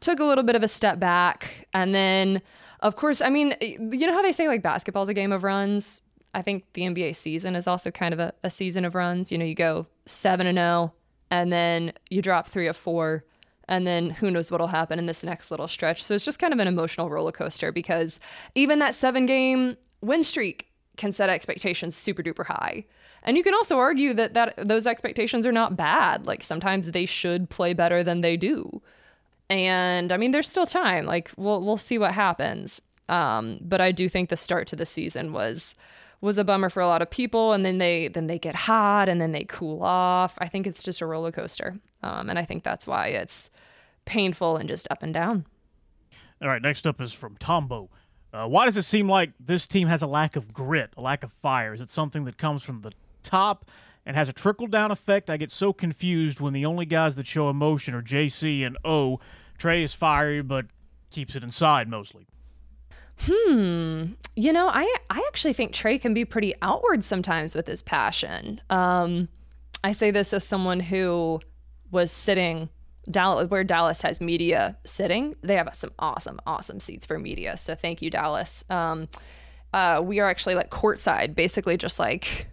took 0.00 0.20
a 0.20 0.24
little 0.24 0.44
bit 0.44 0.56
of 0.56 0.62
a 0.62 0.68
step 0.68 0.98
back. 0.98 1.66
And 1.72 1.94
then, 1.94 2.42
of 2.80 2.96
course, 2.96 3.22
I 3.22 3.30
mean, 3.30 3.54
you 3.60 4.06
know 4.06 4.12
how 4.12 4.22
they 4.22 4.32
say 4.32 4.48
like 4.48 4.62
basketball's 4.62 5.08
a 5.08 5.14
game 5.14 5.32
of 5.32 5.44
runs? 5.44 6.02
I 6.34 6.42
think 6.42 6.64
the 6.72 6.82
NBA 6.82 7.16
season 7.16 7.54
is 7.54 7.66
also 7.66 7.90
kind 7.90 8.12
of 8.12 8.20
a, 8.20 8.32
a 8.42 8.50
season 8.50 8.84
of 8.84 8.94
runs. 8.94 9.30
You 9.30 9.38
know, 9.38 9.44
you 9.44 9.54
go 9.54 9.86
7 10.06 10.46
and 10.46 10.58
0, 10.58 10.92
and 11.30 11.52
then 11.52 11.92
you 12.10 12.22
drop 12.22 12.48
three 12.48 12.66
of 12.66 12.76
four, 12.76 13.24
and 13.68 13.86
then 13.86 14.10
who 14.10 14.30
knows 14.30 14.50
what'll 14.50 14.66
happen 14.66 14.98
in 14.98 15.06
this 15.06 15.22
next 15.22 15.50
little 15.50 15.68
stretch. 15.68 16.02
So 16.02 16.14
it's 16.14 16.24
just 16.24 16.38
kind 16.38 16.52
of 16.52 16.58
an 16.58 16.68
emotional 16.68 17.10
roller 17.10 17.32
coaster 17.32 17.70
because 17.70 18.18
even 18.54 18.78
that 18.80 18.94
seven 18.94 19.26
game 19.26 19.76
win 20.00 20.24
streak 20.24 20.71
can 20.96 21.12
set 21.12 21.30
expectations 21.30 21.96
super 21.96 22.22
duper 22.22 22.46
high. 22.46 22.84
And 23.24 23.36
you 23.36 23.42
can 23.44 23.54
also 23.54 23.78
argue 23.78 24.14
that, 24.14 24.34
that 24.34 24.54
those 24.56 24.86
expectations 24.86 25.46
are 25.46 25.52
not 25.52 25.76
bad. 25.76 26.26
Like 26.26 26.42
sometimes 26.42 26.90
they 26.90 27.06
should 27.06 27.48
play 27.48 27.72
better 27.72 28.02
than 28.02 28.20
they 28.20 28.36
do. 28.36 28.82
and 29.50 30.12
I 30.12 30.16
mean, 30.16 30.30
there's 30.30 30.48
still 30.48 30.66
time. 30.66 31.04
Like 31.04 31.30
we'll 31.36 31.62
we'll 31.62 31.76
see 31.76 31.98
what 31.98 32.12
happens. 32.12 32.80
Um, 33.08 33.58
but 33.60 33.80
I 33.80 33.92
do 33.92 34.08
think 34.08 34.28
the 34.28 34.36
start 34.36 34.66
to 34.68 34.76
the 34.76 34.86
season 34.86 35.32
was 35.32 35.76
was 36.20 36.38
a 36.38 36.44
bummer 36.44 36.70
for 36.70 36.80
a 36.80 36.86
lot 36.86 37.02
of 37.02 37.10
people, 37.10 37.52
and 37.52 37.64
then 37.64 37.78
they 37.78 38.08
then 38.08 38.26
they 38.28 38.38
get 38.38 38.54
hot 38.54 39.08
and 39.08 39.20
then 39.20 39.32
they 39.32 39.44
cool 39.44 39.82
off. 39.82 40.34
I 40.38 40.48
think 40.48 40.66
it's 40.66 40.82
just 40.82 41.00
a 41.00 41.06
roller 41.06 41.32
coaster, 41.32 41.76
um, 42.02 42.30
and 42.30 42.38
I 42.38 42.44
think 42.44 42.62
that's 42.62 42.86
why 42.86 43.08
it's 43.08 43.50
painful 44.04 44.56
and 44.56 44.68
just 44.68 44.88
up 44.90 45.02
and 45.02 45.12
down. 45.12 45.46
All 46.40 46.48
right, 46.48 46.62
next 46.62 46.86
up 46.86 47.00
is 47.00 47.12
from 47.12 47.36
Tombo. 47.36 47.90
Uh, 48.32 48.46
why 48.46 48.64
does 48.64 48.76
it 48.76 48.82
seem 48.82 49.08
like 49.08 49.32
this 49.38 49.66
team 49.66 49.88
has 49.88 50.02
a 50.02 50.06
lack 50.06 50.36
of 50.36 50.52
grit, 50.52 50.90
a 50.96 51.00
lack 51.02 51.22
of 51.22 51.32
fire? 51.32 51.74
Is 51.74 51.80
it 51.80 51.90
something 51.90 52.24
that 52.24 52.38
comes 52.38 52.62
from 52.62 52.80
the 52.80 52.92
top 53.22 53.66
and 54.06 54.16
has 54.16 54.28
a 54.28 54.32
trickle 54.32 54.66
down 54.66 54.90
effect? 54.90 55.28
I 55.28 55.36
get 55.36 55.52
so 55.52 55.72
confused 55.72 56.40
when 56.40 56.54
the 56.54 56.64
only 56.64 56.86
guys 56.86 57.14
that 57.16 57.26
show 57.26 57.50
emotion 57.50 57.94
are 57.94 58.02
JC 58.02 58.66
and 58.66 58.78
O. 58.84 59.20
Trae 59.58 59.82
is 59.82 59.92
fiery, 59.92 60.42
but 60.42 60.66
keeps 61.10 61.36
it 61.36 61.44
inside 61.44 61.88
mostly. 61.88 62.26
Hmm. 63.20 64.12
You 64.34 64.52
know, 64.52 64.68
I 64.68 64.92
I 65.10 65.22
actually 65.28 65.52
think 65.52 65.72
Trae 65.72 66.00
can 66.00 66.14
be 66.14 66.24
pretty 66.24 66.54
outward 66.62 67.04
sometimes 67.04 67.54
with 67.54 67.66
his 67.66 67.82
passion. 67.82 68.60
Um, 68.70 69.28
I 69.84 69.92
say 69.92 70.10
this 70.10 70.32
as 70.32 70.44
someone 70.44 70.80
who 70.80 71.40
was 71.90 72.10
sitting 72.10 72.70
Dallas, 73.10 73.50
where 73.50 73.64
Dallas 73.64 74.02
has 74.02 74.20
media 74.20 74.76
sitting. 74.84 75.34
They 75.42 75.56
have 75.56 75.68
some 75.74 75.90
awesome, 75.98 76.40
awesome 76.46 76.80
seats 76.80 77.06
for 77.06 77.18
media. 77.18 77.56
So 77.56 77.74
thank 77.74 78.00
you, 78.02 78.10
Dallas. 78.10 78.64
Um, 78.70 79.08
uh, 79.72 80.00
we 80.04 80.20
are 80.20 80.28
actually 80.28 80.54
like 80.54 80.70
courtside, 80.70 81.34
basically 81.34 81.76
just 81.76 81.98
like 81.98 82.46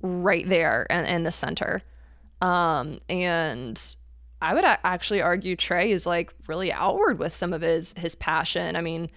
right 0.00 0.48
there 0.48 0.86
in, 0.90 1.04
in 1.06 1.22
the 1.24 1.32
center. 1.32 1.82
Um, 2.40 3.00
and 3.08 3.96
I 4.40 4.54
would 4.54 4.64
actually 4.64 5.20
argue 5.20 5.56
Trae 5.56 5.88
is 5.88 6.06
like 6.06 6.32
really 6.46 6.72
outward 6.72 7.18
with 7.18 7.34
some 7.34 7.52
of 7.52 7.62
his 7.62 7.92
his 7.96 8.14
passion. 8.14 8.76
I 8.76 8.80
mean, 8.80 9.10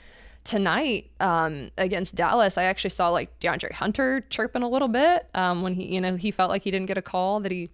tonight 0.44 1.12
um, 1.20 1.70
against 1.78 2.16
Dallas, 2.16 2.58
I 2.58 2.64
actually 2.64 2.90
saw 2.90 3.10
like 3.10 3.40
DeAndre 3.40 3.74
Hunter 3.74 4.22
chirping 4.30 4.64
a 4.64 4.70
little 4.70 4.88
bit 4.88 5.28
um, 5.36 5.62
when 5.62 5.76
he, 5.76 5.94
you 5.94 6.02
know, 6.02 6.16
he 6.16 6.32
felt 6.32 6.50
like 6.50 6.64
he 6.64 6.72
didn't 6.72 6.88
get 6.88 6.98
a 6.98 7.04
call 7.04 7.40
that 7.42 7.52
he 7.52 7.70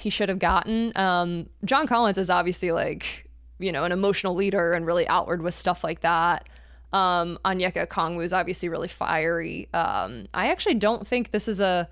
he 0.00 0.10
should 0.10 0.28
have 0.28 0.38
gotten. 0.38 0.92
Um, 0.96 1.48
John 1.64 1.86
Collins 1.86 2.18
is 2.18 2.30
obviously 2.30 2.72
like 2.72 3.28
you 3.58 3.72
know 3.72 3.84
an 3.84 3.92
emotional 3.92 4.34
leader 4.34 4.72
and 4.72 4.86
really 4.86 5.06
outward 5.08 5.42
with 5.42 5.54
stuff 5.54 5.84
like 5.84 6.00
that. 6.00 6.48
Um, 6.92 7.38
Onyeka 7.44 7.86
Okongwu 7.86 8.24
is 8.24 8.32
obviously 8.32 8.68
really 8.68 8.88
fiery. 8.88 9.68
Um, 9.72 10.26
I 10.34 10.50
actually 10.50 10.74
don't 10.74 11.06
think 11.06 11.30
this 11.30 11.46
is 11.46 11.60
a 11.60 11.88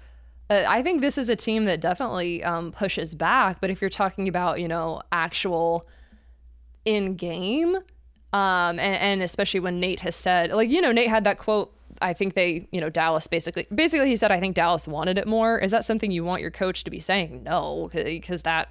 I 0.51 0.83
think 0.83 1.01
this 1.01 1.19
is 1.19 1.29
a 1.29 1.37
team 1.37 1.67
that 1.67 1.81
definitely 1.81 2.43
um, 2.43 2.73
pushes 2.73 3.15
back. 3.15 3.61
But 3.61 3.71
if 3.71 3.81
you're 3.81 3.91
talking 3.91 4.29
about, 4.29 4.61
you 4.61 4.69
know, 4.69 5.03
actual 5.13 5.87
in 6.85 7.17
game, 7.17 7.77
um, 8.33 8.79
and, 8.79 8.81
and, 8.81 9.23
especially 9.23 9.61
when 9.61 9.81
Nate 9.81 10.01
has 10.01 10.17
said, 10.17 10.53
like, 10.53 10.69
you 10.69 10.81
know, 10.81 10.93
Nate 10.93 11.09
had 11.09 11.25
that 11.25 11.39
quote. 11.39 11.75
I 12.01 12.13
think 12.13 12.35
they, 12.35 12.69
you 12.71 12.81
know, 12.81 12.91
Dallas 12.91 13.27
basically, 13.27 13.67
basically 13.75 14.09
he 14.09 14.17
said, 14.17 14.31
I 14.31 14.41
think 14.41 14.55
Dallas 14.55 14.87
wanted 14.87 15.19
it 15.19 15.27
more. 15.27 15.59
Is 15.59 15.71
that 15.71 15.85
something 15.85 16.11
you 16.11 16.25
want 16.25 16.43
your 16.43 16.51
coach 16.51 16.85
to 16.85 16.91
be 16.91 17.01
saying? 17.01 17.43
No, 17.43 17.91
because 17.93 18.43
that 18.43 18.69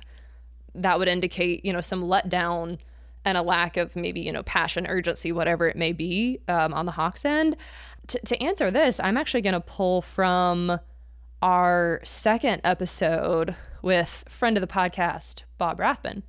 that 0.76 1.00
would 1.00 1.08
indicate, 1.08 1.66
you 1.66 1.74
know, 1.74 1.82
some 1.82 2.04
letdown 2.04 2.78
and 3.26 3.38
a 3.38 3.42
lack 3.42 3.78
of 3.78 3.96
maybe, 3.96 4.22
you 4.22 4.32
know, 4.32 4.44
passion, 4.44 4.88
urgency, 4.88 5.32
whatever 5.32 5.68
it 5.68 5.76
may 5.76 5.92
be 5.92 6.40
um, 6.48 6.74
on 6.74 6.86
the 6.86 6.92
Hawks 6.92 7.26
end. 7.26 7.58
T- 8.08 8.20
to 8.26 8.42
answer 8.42 8.72
this, 8.72 9.00
I'm 9.00 9.18
actually 9.18 9.42
going 9.42 9.54
to 9.54 9.60
pull 9.60 10.02
from 10.02 10.80
our 11.42 12.00
second 12.04 12.62
episode 12.64 13.56
with 13.82 14.24
friend 14.30 14.56
of 14.56 14.62
the 14.62 14.68
podcast, 14.68 15.44
Bob 15.58 15.80
Rathbun, 15.80 16.24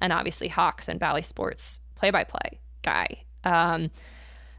and 0.00 0.12
obviously 0.12 0.48
Hawks 0.48 0.88
and 0.88 1.00
Bally 1.00 1.22
Sports 1.22 1.80
play 1.96 2.10
by 2.10 2.24
play 2.24 2.60
guy. 2.82 3.24
Um, 3.42 3.90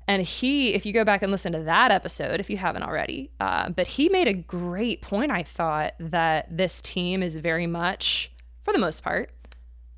and 0.07 0.21
he, 0.21 0.73
if 0.73 0.85
you 0.85 0.93
go 0.93 1.03
back 1.03 1.23
and 1.23 1.31
listen 1.31 1.51
to 1.53 1.61
that 1.61 1.91
episode, 1.91 2.39
if 2.39 2.49
you 2.49 2.57
haven't 2.57 2.83
already, 2.83 3.31
uh, 3.39 3.69
but 3.69 3.87
he 3.87 4.09
made 4.09 4.27
a 4.27 4.33
great 4.33 5.01
point, 5.01 5.31
I 5.31 5.43
thought, 5.43 5.93
that 5.99 6.47
this 6.55 6.79
team 6.81 7.23
is 7.23 7.37
very 7.37 7.65
much, 7.65 8.31
for 8.63 8.71
the 8.71 8.79
most 8.79 9.03
part, 9.03 9.31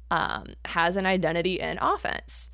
um, 0.10 0.54
has 0.66 0.96
an 0.96 1.06
identity 1.06 1.60
in 1.60 1.78
offense. 1.80 2.50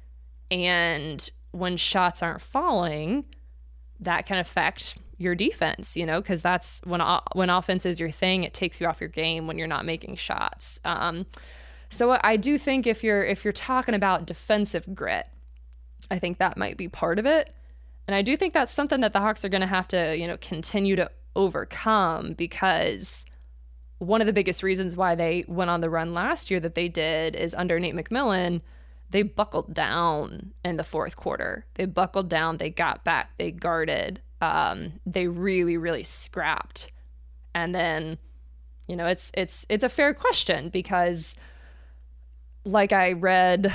And 0.49 1.29
when 1.51 1.77
shots 1.77 2.23
aren't 2.23 2.41
falling, 2.41 3.25
that 3.99 4.25
can 4.25 4.39
affect 4.39 4.97
your 5.17 5.35
defense, 5.35 5.95
you 5.95 6.05
know, 6.05 6.21
because 6.21 6.41
that's 6.41 6.81
when 6.83 7.01
when 7.33 7.49
offense 7.49 7.85
is 7.85 7.99
your 7.99 8.11
thing, 8.11 8.43
it 8.43 8.53
takes 8.53 8.81
you 8.81 8.87
off 8.87 8.99
your 8.99 9.09
game 9.09 9.47
when 9.47 9.57
you're 9.57 9.67
not 9.67 9.85
making 9.85 10.15
shots. 10.15 10.79
Um, 10.83 11.27
so 11.89 12.17
I 12.23 12.37
do 12.37 12.57
think 12.57 12.87
if 12.87 13.03
you're 13.03 13.23
if 13.23 13.43
you're 13.43 13.53
talking 13.53 13.93
about 13.93 14.25
defensive 14.25 14.95
grit, 14.95 15.27
I 16.11 16.19
think 16.19 16.37
that 16.37 16.57
might 16.57 16.77
be 16.77 16.87
part 16.87 17.19
of 17.19 17.25
it, 17.25 17.53
and 18.07 18.15
I 18.15 18.21
do 18.21 18.35
think 18.37 18.53
that's 18.53 18.73
something 18.73 19.01
that 19.01 19.13
the 19.13 19.19
Hawks 19.19 19.43
are 19.45 19.49
going 19.49 19.61
to 19.61 19.67
have 19.67 19.87
to 19.89 20.17
you 20.17 20.27
know 20.27 20.37
continue 20.37 20.95
to 20.95 21.09
overcome 21.35 22.33
because 22.33 23.25
one 23.97 24.21
of 24.21 24.27
the 24.27 24.33
biggest 24.33 24.63
reasons 24.63 24.95
why 24.95 25.15
they 25.15 25.45
went 25.47 25.69
on 25.69 25.81
the 25.81 25.89
run 25.89 26.13
last 26.13 26.51
year 26.51 26.59
that 26.59 26.75
they 26.75 26.87
did 26.87 27.35
is 27.35 27.53
under 27.53 27.79
Nate 27.79 27.95
McMillan 27.95 28.61
they 29.13 29.21
buckled 29.21 29.75
down 29.75 30.53
in 30.65 30.75
the 30.77 30.83
fourth 30.83 31.15
quarter. 31.15 31.67
They 31.75 31.85
buckled 31.85 32.29
down, 32.29 32.57
they 32.57 32.71
got 32.71 33.03
back, 33.03 33.29
they 33.37 33.51
guarded, 33.51 34.19
um, 34.41 34.93
they 35.05 35.27
really, 35.27 35.77
really 35.77 36.03
scrapped. 36.03 36.91
And 37.53 37.75
then, 37.75 38.17
you 38.87 38.95
know, 38.95 39.05
it's 39.05 39.31
it's 39.35 39.67
it's 39.69 39.83
a 39.83 39.89
fair 39.89 40.15
question 40.15 40.69
because, 40.69 41.35
like 42.65 42.91
I 42.91 43.11
read 43.11 43.71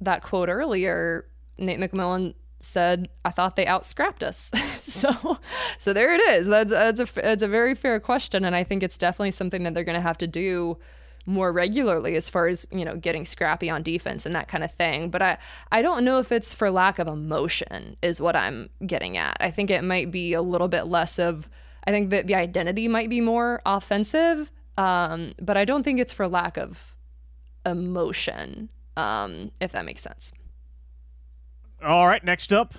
that 0.00 0.24
quote 0.24 0.48
earlier, 0.48 1.24
Nate 1.60 1.78
McMillan 1.78 2.34
said, 2.62 3.08
"I 3.24 3.30
thought 3.30 3.56
they 3.56 3.66
outscrapped 3.66 4.22
us." 4.22 4.50
so, 4.82 5.38
so 5.78 5.92
there 5.92 6.14
it 6.14 6.20
is. 6.20 6.46
That's 6.46 6.70
that's 6.70 7.00
a 7.00 7.06
that's 7.14 7.42
a 7.42 7.48
very 7.48 7.74
fair 7.74 8.00
question, 8.00 8.44
and 8.44 8.56
I 8.56 8.64
think 8.64 8.82
it's 8.82 8.98
definitely 8.98 9.32
something 9.32 9.62
that 9.62 9.74
they're 9.74 9.84
going 9.84 9.98
to 9.98 10.02
have 10.02 10.18
to 10.18 10.26
do 10.26 10.78
more 11.26 11.52
regularly 11.52 12.16
as 12.16 12.30
far 12.30 12.46
as 12.46 12.66
you 12.70 12.84
know 12.84 12.96
getting 12.96 13.24
scrappy 13.24 13.68
on 13.68 13.82
defense 13.82 14.24
and 14.24 14.34
that 14.34 14.48
kind 14.48 14.64
of 14.64 14.72
thing 14.72 15.10
but 15.10 15.20
i 15.20 15.36
i 15.70 15.82
don't 15.82 16.04
know 16.04 16.18
if 16.18 16.32
it's 16.32 16.54
for 16.54 16.70
lack 16.70 16.98
of 16.98 17.06
emotion 17.06 17.96
is 18.02 18.20
what 18.20 18.34
i'm 18.34 18.68
getting 18.86 19.16
at 19.16 19.36
i 19.40 19.50
think 19.50 19.70
it 19.70 19.84
might 19.84 20.10
be 20.10 20.32
a 20.32 20.42
little 20.42 20.68
bit 20.68 20.86
less 20.86 21.18
of 21.18 21.48
i 21.84 21.90
think 21.90 22.10
that 22.10 22.26
the 22.26 22.34
identity 22.34 22.88
might 22.88 23.10
be 23.10 23.20
more 23.20 23.60
offensive 23.66 24.50
um, 24.78 25.34
but 25.40 25.56
i 25.56 25.64
don't 25.64 25.82
think 25.82 26.00
it's 26.00 26.12
for 26.12 26.26
lack 26.26 26.56
of 26.56 26.96
emotion 27.66 28.70
um, 28.96 29.50
if 29.60 29.72
that 29.72 29.84
makes 29.84 30.02
sense 30.02 30.32
all 31.82 32.06
right 32.06 32.24
next 32.24 32.52
up 32.52 32.74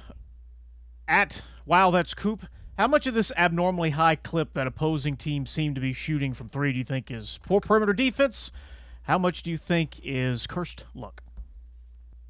at 1.07 1.41
wow 1.65 1.91
that's 1.91 2.13
coop 2.13 2.45
how 2.81 2.87
much 2.87 3.05
of 3.05 3.13
this 3.13 3.31
abnormally 3.37 3.91
high 3.91 4.15
clip 4.15 4.55
that 4.55 4.65
opposing 4.65 5.15
teams 5.15 5.51
seem 5.51 5.75
to 5.75 5.81
be 5.81 5.93
shooting 5.93 6.33
from 6.33 6.49
three 6.49 6.71
do 6.71 6.79
you 6.79 6.83
think 6.83 7.11
is 7.11 7.39
poor 7.43 7.59
perimeter 7.59 7.93
defense? 7.93 8.51
How 9.03 9.19
much 9.19 9.43
do 9.43 9.51
you 9.51 9.57
think 9.57 9.99
is 10.03 10.47
cursed 10.47 10.85
luck? 10.95 11.21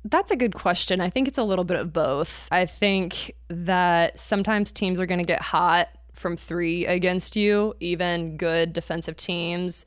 That's 0.03 0.29
a 0.29 0.35
good 0.35 0.53
question. 0.53 0.99
I 0.99 1.09
think 1.09 1.29
it's 1.29 1.37
a 1.37 1.43
little 1.43 1.63
bit 1.63 1.79
of 1.79 1.93
both. 1.93 2.49
I 2.51 2.65
think 2.65 3.33
that 3.47 4.19
sometimes 4.19 4.73
teams 4.73 4.99
are 4.99 5.05
going 5.05 5.21
to 5.21 5.25
get 5.25 5.41
hot 5.41 5.87
from 6.11 6.35
three 6.35 6.85
against 6.85 7.37
you, 7.37 7.73
even 7.79 8.35
good 8.35 8.73
defensive 8.73 9.15
teams. 9.15 9.85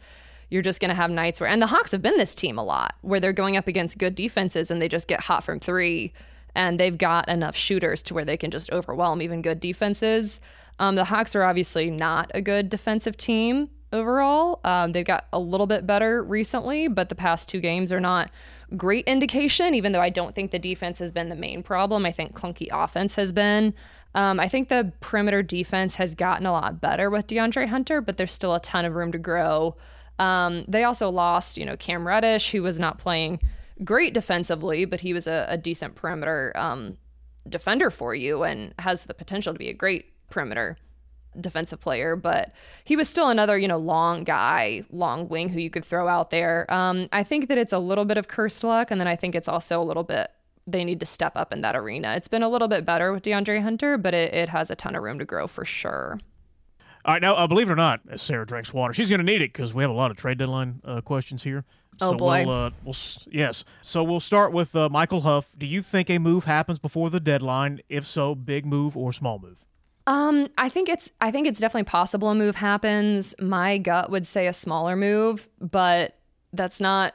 You're 0.49 0.63
just 0.63 0.81
going 0.81 0.89
to 0.89 0.95
have 0.95 1.11
nights 1.11 1.41
where, 1.41 1.49
and 1.51 1.61
the 1.61 1.67
Hawks 1.67 1.91
have 1.91 2.01
been 2.01 2.17
this 2.17 2.35
team 2.35 2.57
a 2.57 2.65
lot, 2.65 2.95
where 3.03 3.21
they're 3.21 3.35
going 3.35 3.59
up 3.59 3.67
against 3.67 3.99
good 3.99 4.15
defenses 4.15 4.71
and 4.71 4.81
they 4.81 4.89
just 4.89 5.09
get 5.09 5.21
hot 5.21 5.45
from 5.45 5.61
three 5.61 6.15
and 6.55 6.79
they've 6.79 6.97
got 6.97 7.29
enough 7.29 7.57
shooters 7.57 8.03
to 8.05 8.15
where 8.15 8.25
they 8.25 8.37
can 8.37 8.51
just 8.51 8.71
overwhelm 8.73 9.21
even 9.23 9.43
good 9.43 9.61
defenses. 9.61 10.41
Um, 10.79 10.97
the 10.97 11.05
Hawks 11.05 11.37
are 11.37 11.45
obviously 11.45 11.91
not 11.91 12.31
a 12.35 12.41
good 12.41 12.69
defensive 12.69 13.17
team 13.17 13.71
overall. 13.93 14.61
Um, 14.65 14.93
they've 14.93 15.05
got 15.05 15.27
a 15.33 15.39
little 15.39 15.67
bit 15.67 15.87
better 15.87 16.23
recently, 16.23 16.89
but 16.89 17.09
the 17.09 17.15
past 17.15 17.49
two 17.49 17.61
games 17.61 17.93
are 17.93 18.01
not 18.01 18.31
great 18.77 19.05
indication, 19.07 19.75
even 19.75 19.93
though 19.93 20.01
I 20.01 20.11
don't 20.11 20.35
think 20.35 20.51
the 20.51 20.59
defense 20.59 20.99
has 20.99 21.13
been 21.13 21.29
the 21.29 21.37
main 21.37 21.63
problem. 21.63 22.05
I 22.05 22.13
think 22.13 22.35
clunky 22.35 22.69
offense 22.73 23.15
has 23.15 23.31
been. 23.33 23.73
Um, 24.17 24.39
I 24.39 24.49
think 24.49 24.69
the 24.69 24.93
perimeter 25.01 25.43
defense 25.43 25.97
has 25.97 26.15
gotten 26.15 26.47
a 26.47 26.53
lot 26.53 26.81
better 26.81 27.11
with 27.11 27.27
DeAndre 27.27 27.67
Hunter, 27.69 28.01
but 28.01 28.17
there's 28.17 28.33
still 28.33 28.55
a 28.55 28.61
ton 28.61 28.85
of 28.85 28.95
room 28.95 29.13
to 29.13 29.19
grow. 29.19 29.77
Um, 30.19 30.65
they 30.69 30.85
also 30.85 31.11
lost, 31.11 31.59
you 31.59 31.65
know, 31.65 31.77
Cam 31.77 32.07
Reddish, 32.07 32.51
who 32.53 32.63
was 32.63 32.79
not 32.79 32.99
playing 32.99 33.41
great 33.83 34.15
defensively, 34.15 34.85
but 34.85 35.01
he 35.01 35.13
was 35.13 35.27
a, 35.27 35.47
a 35.49 35.57
decent 35.57 35.95
perimeter 35.95 36.53
um, 36.55 36.97
defender 37.49 37.91
for 37.91 38.15
you 38.15 38.45
and 38.45 38.75
has 38.79 39.05
the 39.05 39.15
potential 39.15 39.53
to 39.53 39.59
be 39.59 39.69
a 39.69 39.75
great 39.75 40.13
perimeter 40.31 40.77
defensive 41.41 41.81
player, 41.81 42.17
but 42.17 42.53
he 42.85 42.97
was 42.97 43.09
still 43.09 43.29
another, 43.29 43.59
you 43.59 43.69
know, 43.69 43.79
long 43.79 44.23
guy, 44.25 44.85
long 44.91 45.29
wing 45.29 45.49
who 45.49 45.61
you 45.61 45.71
could 45.71 45.85
throw 45.85 46.09
out 46.09 46.31
there. 46.31 46.67
Um, 46.73 47.09
I 47.13 47.25
think 47.25 47.49
that 47.49 47.59
it's 47.59 47.73
a 47.73 47.79
little 47.79 48.05
bit 48.05 48.19
of 48.19 48.29
cursed 48.29 48.63
luck, 48.63 48.91
and 48.91 49.01
then 49.01 49.09
I 49.09 49.17
think 49.17 49.35
it's 49.35 49.49
also 49.49 49.81
a 49.81 49.85
little 49.85 50.05
bit 50.05 50.31
they 50.67 50.85
need 50.85 51.01
to 51.01 51.07
step 51.07 51.33
up 51.37 51.53
in 51.53 51.61
that 51.61 51.77
arena. 51.77 52.15
It's 52.17 52.29
been 52.29 52.43
a 52.43 52.49
little 52.49 52.69
bit 52.69 52.87
better 52.87 53.13
with 53.13 53.23
DeAndre 53.23 53.61
Hunter, 53.61 53.99
but 53.99 54.15
it, 54.15 54.33
it 54.33 54.49
has 54.49 54.71
a 54.71 54.75
ton 54.75 54.97
of 54.97 55.03
room 55.03 55.19
to 55.19 55.25
grow 55.27 55.47
for 55.47 55.65
sure. 55.65 56.19
All 57.05 57.13
right, 57.13 57.21
now 57.21 57.35
uh, 57.35 57.47
believe 57.47 57.69
it 57.69 57.73
or 57.73 57.77
not, 57.77 58.01
as 58.09 58.23
Sarah 58.23 58.47
drinks 58.47 58.73
water, 58.73 58.95
she's 58.95 59.11
going 59.11 59.19
to 59.19 59.25
need 59.25 59.43
it 59.43 59.53
because 59.53 59.75
we 59.75 59.83
have 59.83 59.91
a 59.91 59.95
lot 59.95 60.11
of 60.11 60.17
trade 60.17 60.39
deadline 60.39 60.81
uh, 60.85 61.03
questions 61.03 61.43
here. 61.43 61.67
Oh 62.01 62.13
so 62.13 62.17
boy. 62.17 62.45
We'll, 62.47 62.67
uh, 62.67 62.71
we'll, 62.85 62.97
yes. 63.31 63.65
So 63.83 64.03
we'll 64.03 64.21
start 64.21 64.53
with 64.53 64.75
uh, 64.75 64.89
Michael 64.89 65.23
Huff. 65.23 65.51
Do 65.57 65.67
you 65.67 65.83
think 65.83 66.11
a 66.11 66.19
move 66.19 66.45
happens 66.45 66.79
before 66.79 67.11
the 67.11 67.21
deadline? 67.21 67.81
If 67.89 68.07
so, 68.07 68.35
big 68.35 68.67
move 68.67 68.97
or 68.97 69.13
small 69.13 69.39
move? 69.39 69.65
Um, 70.07 70.49
I 70.59 70.69
think 70.69 70.89
it's 70.89 71.11
I 71.21 71.31
think 71.31 71.47
it's 71.47 71.61
definitely 71.61 71.85
possible 71.85 72.29
a 72.29 72.35
move 72.35 72.57
happens. 72.57 73.35
My 73.41 73.79
gut 73.79 74.11
would 74.11 74.27
say 74.27 74.47
a 74.47 74.53
smaller 74.53 74.97
move, 74.97 75.49
but 75.61 76.19
that's 76.53 76.81
not 76.81 77.15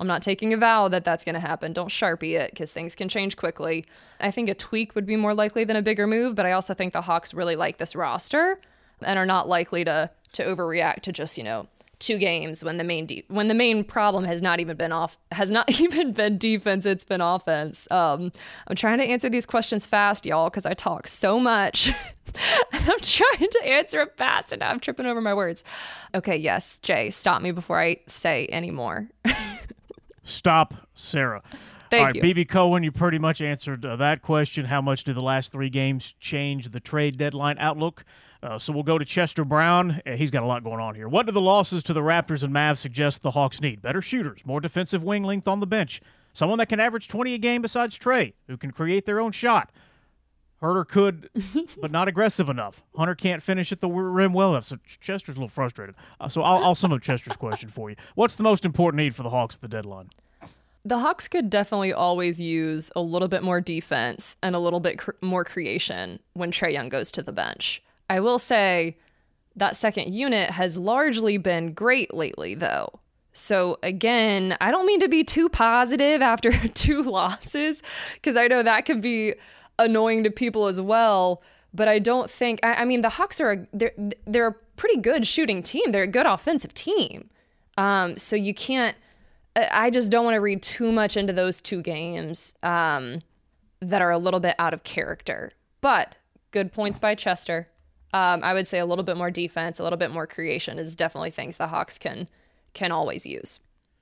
I'm 0.00 0.06
not 0.06 0.22
taking 0.22 0.52
a 0.52 0.56
vow 0.56 0.88
that 0.88 1.04
that's 1.04 1.24
going 1.24 1.34
to 1.34 1.40
happen. 1.40 1.72
Don't 1.72 1.88
sharpie 1.88 2.38
it 2.38 2.52
because 2.52 2.70
things 2.70 2.94
can 2.94 3.08
change 3.08 3.36
quickly. 3.36 3.84
I 4.20 4.30
think 4.30 4.48
a 4.48 4.54
tweak 4.54 4.94
would 4.94 5.06
be 5.06 5.16
more 5.16 5.34
likely 5.34 5.64
than 5.64 5.74
a 5.74 5.82
bigger 5.82 6.06
move, 6.06 6.36
but 6.36 6.46
I 6.46 6.52
also 6.52 6.74
think 6.74 6.92
the 6.92 7.00
Hawks 7.00 7.34
really 7.34 7.56
like 7.56 7.78
this 7.78 7.96
roster 7.96 8.60
and 9.02 9.18
are 9.18 9.26
not 9.26 9.48
likely 9.48 9.84
to 9.84 10.10
to 10.32 10.44
overreact 10.44 11.02
to 11.02 11.12
just 11.12 11.38
you 11.38 11.44
know 11.44 11.66
two 11.98 12.18
games 12.18 12.62
when 12.62 12.76
the 12.76 12.84
main 12.84 13.06
de- 13.06 13.24
when 13.28 13.48
the 13.48 13.54
main 13.54 13.82
problem 13.82 14.24
has 14.24 14.40
not 14.40 14.60
even 14.60 14.76
been 14.76 14.92
off 14.92 15.18
has 15.32 15.50
not 15.50 15.68
even 15.80 16.12
been 16.12 16.38
defense 16.38 16.86
it's 16.86 17.04
been 17.04 17.20
offense 17.20 17.88
um 17.90 18.30
i'm 18.68 18.76
trying 18.76 18.98
to 18.98 19.04
answer 19.04 19.28
these 19.28 19.46
questions 19.46 19.84
fast 19.84 20.24
y'all 20.24 20.48
because 20.48 20.64
i 20.64 20.74
talk 20.74 21.06
so 21.06 21.40
much 21.40 21.88
and 22.72 22.90
i'm 22.90 23.00
trying 23.00 23.50
to 23.50 23.60
answer 23.64 24.02
it 24.02 24.16
fast 24.16 24.52
and 24.52 24.60
now 24.60 24.70
i'm 24.70 24.78
tripping 24.78 25.06
over 25.06 25.20
my 25.20 25.34
words 25.34 25.64
okay 26.14 26.36
yes 26.36 26.78
jay 26.80 27.10
stop 27.10 27.42
me 27.42 27.50
before 27.50 27.80
i 27.80 27.96
say 28.06 28.46
any 28.46 28.70
more 28.70 29.08
Stop, 30.28 30.74
Sarah. 30.94 31.42
Thank 31.90 32.00
All 32.00 32.06
right, 32.06 32.14
you. 32.16 32.22
BB 32.22 32.48
Cohen, 32.48 32.82
you 32.82 32.92
pretty 32.92 33.18
much 33.18 33.40
answered 33.40 33.84
uh, 33.84 33.96
that 33.96 34.20
question. 34.20 34.66
How 34.66 34.82
much 34.82 35.04
do 35.04 35.14
the 35.14 35.22
last 35.22 35.52
three 35.52 35.70
games 35.70 36.14
change 36.20 36.70
the 36.70 36.80
trade 36.80 37.16
deadline 37.16 37.56
outlook? 37.58 38.04
Uh, 38.42 38.58
so 38.58 38.72
we'll 38.72 38.84
go 38.84 38.98
to 38.98 39.04
Chester 39.04 39.44
Brown. 39.44 40.00
Uh, 40.06 40.12
he's 40.12 40.30
got 40.30 40.42
a 40.42 40.46
lot 40.46 40.62
going 40.62 40.80
on 40.80 40.94
here. 40.94 41.08
What 41.08 41.26
do 41.26 41.32
the 41.32 41.40
losses 41.40 41.82
to 41.84 41.92
the 41.92 42.00
Raptors 42.00 42.42
and 42.42 42.54
Mavs 42.54 42.78
suggest 42.78 43.22
the 43.22 43.32
Hawks 43.32 43.60
need? 43.60 43.82
Better 43.82 44.00
shooters, 44.00 44.42
more 44.44 44.60
defensive 44.60 45.02
wing 45.02 45.24
length 45.24 45.48
on 45.48 45.60
the 45.60 45.66
bench, 45.66 46.00
someone 46.32 46.58
that 46.58 46.68
can 46.68 46.78
average 46.78 47.08
20 47.08 47.34
a 47.34 47.38
game 47.38 47.62
besides 47.62 47.98
Trae, 47.98 48.34
who 48.46 48.56
can 48.56 48.70
create 48.70 49.06
their 49.06 49.20
own 49.20 49.32
shot. 49.32 49.70
Huerter 50.62 50.86
could, 50.86 51.30
but 51.80 51.90
not 51.90 52.08
aggressive 52.08 52.48
enough. 52.48 52.82
Hunter 52.96 53.14
can't 53.14 53.42
finish 53.42 53.70
at 53.70 53.80
the 53.80 53.88
rim 53.88 54.32
well 54.32 54.50
enough. 54.52 54.64
So 54.64 54.76
Chester's 55.00 55.36
a 55.36 55.38
little 55.38 55.48
frustrated. 55.48 55.94
Uh, 56.20 56.28
so 56.28 56.42
I'll, 56.42 56.62
I'll 56.64 56.74
sum 56.74 56.92
up 56.92 57.02
Chester's 57.02 57.36
question 57.36 57.68
for 57.68 57.90
you. 57.90 57.96
What's 58.14 58.36
the 58.36 58.42
most 58.42 58.64
important 58.64 58.98
need 58.98 59.14
for 59.14 59.22
the 59.22 59.30
Hawks 59.30 59.56
at 59.56 59.62
the 59.62 59.68
deadline? 59.68 60.10
The 60.84 60.98
Hawks 60.98 61.28
could 61.28 61.50
definitely 61.50 61.92
always 61.92 62.40
use 62.40 62.90
a 62.96 63.00
little 63.00 63.28
bit 63.28 63.42
more 63.42 63.60
defense 63.60 64.36
and 64.42 64.56
a 64.56 64.58
little 64.58 64.80
bit 64.80 64.98
cr- 64.98 65.10
more 65.20 65.44
creation 65.44 66.18
when 66.34 66.50
Trae 66.50 66.72
Young 66.72 66.88
goes 66.88 67.12
to 67.12 67.22
the 67.22 67.32
bench. 67.32 67.82
I 68.10 68.20
will 68.20 68.38
say 68.38 68.96
that 69.56 69.76
second 69.76 70.14
unit 70.14 70.50
has 70.50 70.76
largely 70.76 71.36
been 71.36 71.72
great 71.72 72.14
lately, 72.14 72.54
though. 72.54 73.00
So, 73.32 73.78
again, 73.82 74.56
I 74.60 74.70
don't 74.70 74.86
mean 74.86 75.00
to 75.00 75.08
be 75.08 75.22
too 75.22 75.48
positive 75.48 76.22
after 76.22 76.52
two 76.74 77.02
losses, 77.02 77.82
because 78.14 78.36
I 78.36 78.48
know 78.48 78.62
that 78.62 78.84
can 78.84 79.00
be 79.00 79.34
annoying 79.78 80.24
to 80.24 80.30
people 80.30 80.66
as 80.66 80.80
well. 80.80 81.42
But 81.74 81.86
I 81.86 81.98
don't 81.98 82.30
think, 82.30 82.60
I, 82.62 82.74
I 82.74 82.84
mean, 82.84 83.02
the 83.02 83.10
Hawks 83.10 83.40
are, 83.40 83.52
a, 83.52 83.66
they're, 83.72 83.92
they're 84.26 84.46
a 84.48 84.54
pretty 84.76 84.98
good 85.00 85.26
shooting 85.26 85.62
team. 85.62 85.92
They're 85.92 86.04
a 86.04 86.08
good 86.08 86.26
offensive 86.26 86.72
team. 86.72 87.28
Um, 87.76 88.16
so 88.16 88.36
you 88.36 88.54
can't, 88.54 88.96
I 89.54 89.90
just 89.90 90.10
don't 90.10 90.24
want 90.24 90.34
to 90.34 90.40
read 90.40 90.62
too 90.62 90.90
much 90.90 91.16
into 91.16 91.32
those 91.32 91.60
two 91.60 91.82
games 91.82 92.54
um, 92.62 93.20
that 93.80 94.02
are 94.02 94.10
a 94.10 94.18
little 94.18 94.40
bit 94.40 94.54
out 94.58 94.72
of 94.72 94.82
character. 94.82 95.52
But 95.80 96.16
good 96.50 96.72
points 96.72 96.98
by 96.98 97.14
Chester. 97.14 97.68
Um, 98.14 98.42
I 98.42 98.54
would 98.54 98.66
say 98.66 98.78
a 98.78 98.86
little 98.86 99.04
bit 99.04 99.16
more 99.16 99.30
defense, 99.30 99.78
a 99.78 99.82
little 99.82 99.98
bit 99.98 100.10
more 100.10 100.26
creation 100.26 100.78
is 100.78 100.96
definitely 100.96 101.30
things 101.30 101.56
the 101.56 101.68
Hawks 101.68 101.98
can 101.98 102.28
can 102.74 102.92
always 102.92 103.26
use. 103.26 103.60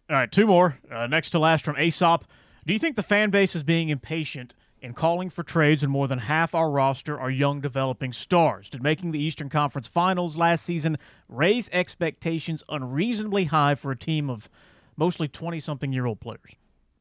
All 0.08 0.16
right, 0.16 0.30
two 0.30 0.46
more. 0.46 0.78
Uh, 0.90 1.06
next 1.06 1.30
to 1.30 1.38
last 1.38 1.64
from 1.64 1.76
Aesop. 1.78 2.24
Do 2.66 2.72
you 2.72 2.78
think 2.78 2.96
the 2.96 3.02
fan 3.02 3.30
base 3.30 3.54
is 3.54 3.62
being 3.62 3.88
impatient 3.88 4.54
in 4.80 4.92
calling 4.92 5.30
for 5.30 5.42
trades 5.42 5.82
when 5.82 5.90
more 5.90 6.06
than 6.06 6.18
half 6.20 6.54
our 6.54 6.70
roster 6.70 7.18
are 7.18 7.30
young 7.30 7.60
developing 7.60 8.12
stars? 8.12 8.68
Did 8.68 8.82
making 8.82 9.12
the 9.12 9.20
Eastern 9.20 9.48
Conference 9.48 9.88
Finals 9.88 10.36
last 10.36 10.64
season 10.64 10.96
raise 11.28 11.68
expectations 11.72 12.62
unreasonably 12.68 13.44
high 13.44 13.74
for 13.74 13.90
a 13.90 13.96
team 13.96 14.30
of 14.30 14.48
mostly 14.96 15.28
20 15.28 15.58
something 15.60 15.92
year 15.92 16.06
old 16.06 16.20
players? 16.20 16.56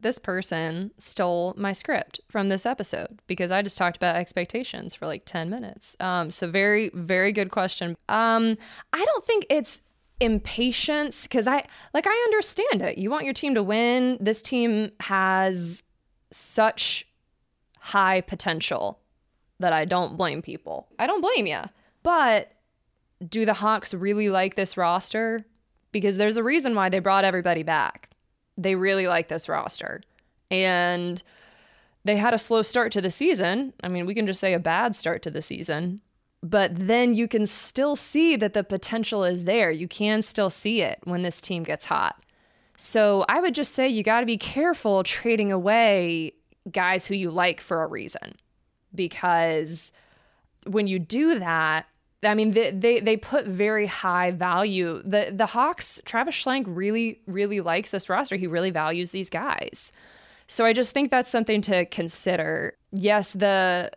This 0.05 0.19
person 0.19 0.91
stole 0.99 1.55
my 1.57 1.73
script 1.73 2.19
from 2.29 2.49
this 2.49 2.67
episode 2.67 3.19
because 3.25 3.49
I 3.49 3.63
just 3.63 3.75
talked 3.75 3.97
about 3.97 4.15
expectations 4.15 4.93
for 4.93 5.07
like 5.07 5.25
10 5.25 5.49
minutes. 5.49 5.95
Um, 5.99 6.29
so 6.29 6.47
very, 6.47 6.91
very 6.93 7.31
good 7.31 7.49
question. 7.49 7.97
Um, 8.07 8.55
I 8.93 9.03
don't 9.03 9.25
think 9.25 9.47
it's 9.49 9.81
impatience 10.19 11.23
because 11.23 11.47
I 11.47 11.65
like 11.95 12.05
I 12.05 12.23
understand 12.27 12.83
it. 12.83 12.99
You 12.99 13.09
want 13.09 13.25
your 13.25 13.33
team 13.33 13.55
to 13.55 13.63
win. 13.63 14.19
This 14.21 14.43
team 14.43 14.91
has 14.99 15.81
such 16.29 17.07
high 17.79 18.21
potential 18.21 18.99
that 19.59 19.73
I 19.73 19.85
don't 19.85 20.17
blame 20.17 20.43
people. 20.43 20.87
I 20.99 21.07
don't 21.07 21.21
blame 21.21 21.47
you. 21.47 21.61
But 22.03 22.51
do 23.27 23.43
the 23.43 23.55
Hawks 23.55 23.91
really 23.91 24.29
like 24.29 24.53
this 24.53 24.77
roster? 24.77 25.47
Because 25.91 26.17
there's 26.17 26.37
a 26.37 26.43
reason 26.43 26.75
why 26.75 26.89
they 26.89 26.99
brought 26.99 27.25
everybody 27.25 27.63
back. 27.63 28.11
They 28.57 28.75
really 28.75 29.07
like 29.07 29.27
this 29.27 29.49
roster. 29.49 30.01
And 30.51 31.21
they 32.03 32.15
had 32.15 32.33
a 32.33 32.37
slow 32.37 32.61
start 32.61 32.91
to 32.93 33.01
the 33.01 33.11
season. 33.11 33.73
I 33.83 33.87
mean, 33.87 34.05
we 34.05 34.13
can 34.13 34.27
just 34.27 34.39
say 34.39 34.53
a 34.53 34.59
bad 34.59 34.95
start 34.95 35.21
to 35.23 35.31
the 35.31 35.41
season. 35.41 36.01
But 36.43 36.75
then 36.75 37.15
you 37.15 37.27
can 37.27 37.47
still 37.47 37.95
see 37.95 38.35
that 38.35 38.53
the 38.53 38.63
potential 38.63 39.23
is 39.23 39.45
there. 39.45 39.71
You 39.71 39.87
can 39.87 40.21
still 40.21 40.51
see 40.51 40.81
it 40.83 40.99
when 41.03 41.23
this 41.23 41.41
team 41.41 41.63
gets 41.63 41.85
hot. 41.85 42.23
So 42.77 43.25
I 43.27 43.39
would 43.39 43.55
just 43.55 43.73
say 43.73 43.87
you 43.87 44.03
got 44.03 44.19
to 44.19 44.25
be 44.27 44.37
careful 44.37 45.01
trading 45.03 45.51
away 45.51 46.33
guys 46.71 47.05
who 47.07 47.15
you 47.15 47.31
like 47.31 47.61
for 47.61 47.83
a 47.83 47.87
reason. 47.87 48.35
Because 48.93 49.91
when 50.67 50.85
you 50.85 50.99
do 50.99 51.39
that, 51.39 51.87
I 52.25 52.35
mean, 52.35 52.51
they, 52.51 52.71
they, 52.71 52.99
they 52.99 53.17
put 53.17 53.45
very 53.45 53.88
high 53.88 54.31
value. 54.31 55.01
The 55.03 55.31
the 55.33 55.45
Hawks, 55.45 56.01
Travis 56.05 56.35
Schlenk 56.35 56.65
really, 56.67 57.21
really 57.27 57.61
likes 57.61 57.91
this 57.91 58.09
roster. 58.09 58.35
He 58.35 58.47
really 58.47 58.71
values 58.71 59.11
these 59.11 59.29
guys. 59.29 59.91
So 60.47 60.65
I 60.65 60.73
just 60.73 60.91
think 60.91 61.11
that's 61.11 61.29
something 61.29 61.61
to 61.61 61.85
consider. 61.85 62.75
Yes, 62.91 63.33
the 63.33 63.91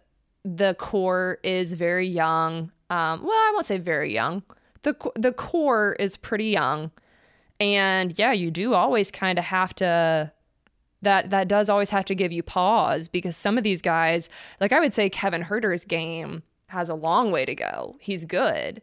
the 0.44 0.74
core 0.78 1.38
is 1.42 1.74
very 1.74 2.06
young. 2.06 2.72
Um, 2.90 3.22
well, 3.22 3.32
I 3.32 3.50
won't 3.52 3.66
say 3.66 3.78
very 3.78 4.12
young. 4.12 4.42
The 4.82 4.96
the 5.14 5.32
core 5.32 5.96
is 5.98 6.16
pretty 6.16 6.46
young, 6.46 6.90
and 7.60 8.18
yeah, 8.18 8.32
you 8.32 8.50
do 8.50 8.74
always 8.74 9.10
kind 9.10 9.38
of 9.38 9.44
have 9.46 9.74
to. 9.76 10.32
That 11.02 11.30
that 11.30 11.46
does 11.46 11.68
always 11.68 11.90
have 11.90 12.06
to 12.06 12.14
give 12.14 12.32
you 12.32 12.42
pause 12.42 13.06
because 13.06 13.36
some 13.36 13.56
of 13.56 13.62
these 13.62 13.82
guys, 13.82 14.28
like 14.60 14.72
I 14.72 14.80
would 14.80 14.94
say, 14.94 15.08
Kevin 15.08 15.42
Huerter's 15.42 15.84
game 15.84 16.42
has 16.68 16.88
a 16.88 16.94
long 16.94 17.30
way 17.30 17.44
to 17.44 17.54
go. 17.54 17.96
He's 18.00 18.24
good, 18.24 18.80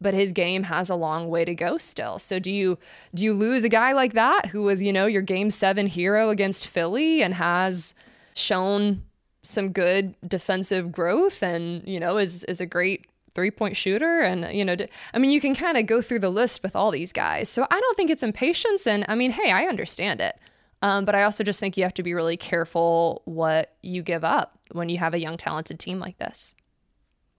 but 0.00 0.14
his 0.14 0.32
game 0.32 0.64
has 0.64 0.90
a 0.90 0.94
long 0.94 1.28
way 1.28 1.44
to 1.44 1.54
go 1.54 1.78
still. 1.78 2.18
So 2.18 2.38
do 2.38 2.50
you 2.50 2.78
do 3.14 3.24
you 3.24 3.32
lose 3.32 3.64
a 3.64 3.68
guy 3.68 3.92
like 3.92 4.12
that 4.12 4.46
who 4.46 4.62
was, 4.64 4.82
you 4.82 4.92
know, 4.92 5.06
your 5.06 5.22
game 5.22 5.50
7 5.50 5.86
hero 5.86 6.30
against 6.30 6.66
Philly 6.66 7.22
and 7.22 7.34
has 7.34 7.94
shown 8.34 9.02
some 9.42 9.70
good 9.70 10.14
defensive 10.26 10.92
growth 10.92 11.42
and, 11.42 11.86
you 11.86 11.98
know, 11.98 12.18
is 12.18 12.44
is 12.44 12.60
a 12.60 12.66
great 12.66 13.06
three-point 13.34 13.76
shooter 13.76 14.20
and, 14.20 14.52
you 14.52 14.64
know, 14.64 14.74
I 15.14 15.18
mean, 15.18 15.30
you 15.30 15.40
can 15.40 15.54
kind 15.54 15.78
of 15.78 15.86
go 15.86 16.02
through 16.02 16.18
the 16.18 16.30
list 16.30 16.60
with 16.62 16.74
all 16.74 16.90
these 16.90 17.12
guys. 17.12 17.48
So 17.48 17.68
I 17.70 17.80
don't 17.80 17.96
think 17.96 18.10
it's 18.10 18.24
impatience 18.24 18.84
and 18.84 19.04
I 19.08 19.14
mean, 19.14 19.30
hey, 19.30 19.52
I 19.52 19.66
understand 19.66 20.20
it. 20.20 20.36
Um, 20.82 21.04
but 21.04 21.14
I 21.14 21.22
also 21.22 21.44
just 21.44 21.60
think 21.60 21.76
you 21.76 21.84
have 21.84 21.94
to 21.94 22.02
be 22.02 22.14
really 22.14 22.36
careful 22.36 23.22
what 23.24 23.74
you 23.82 24.02
give 24.02 24.24
up 24.24 24.58
when 24.72 24.88
you 24.88 24.98
have 24.98 25.14
a 25.14 25.18
young 25.18 25.36
talented 25.36 25.78
team 25.78 25.98
like 25.98 26.18
this. 26.18 26.54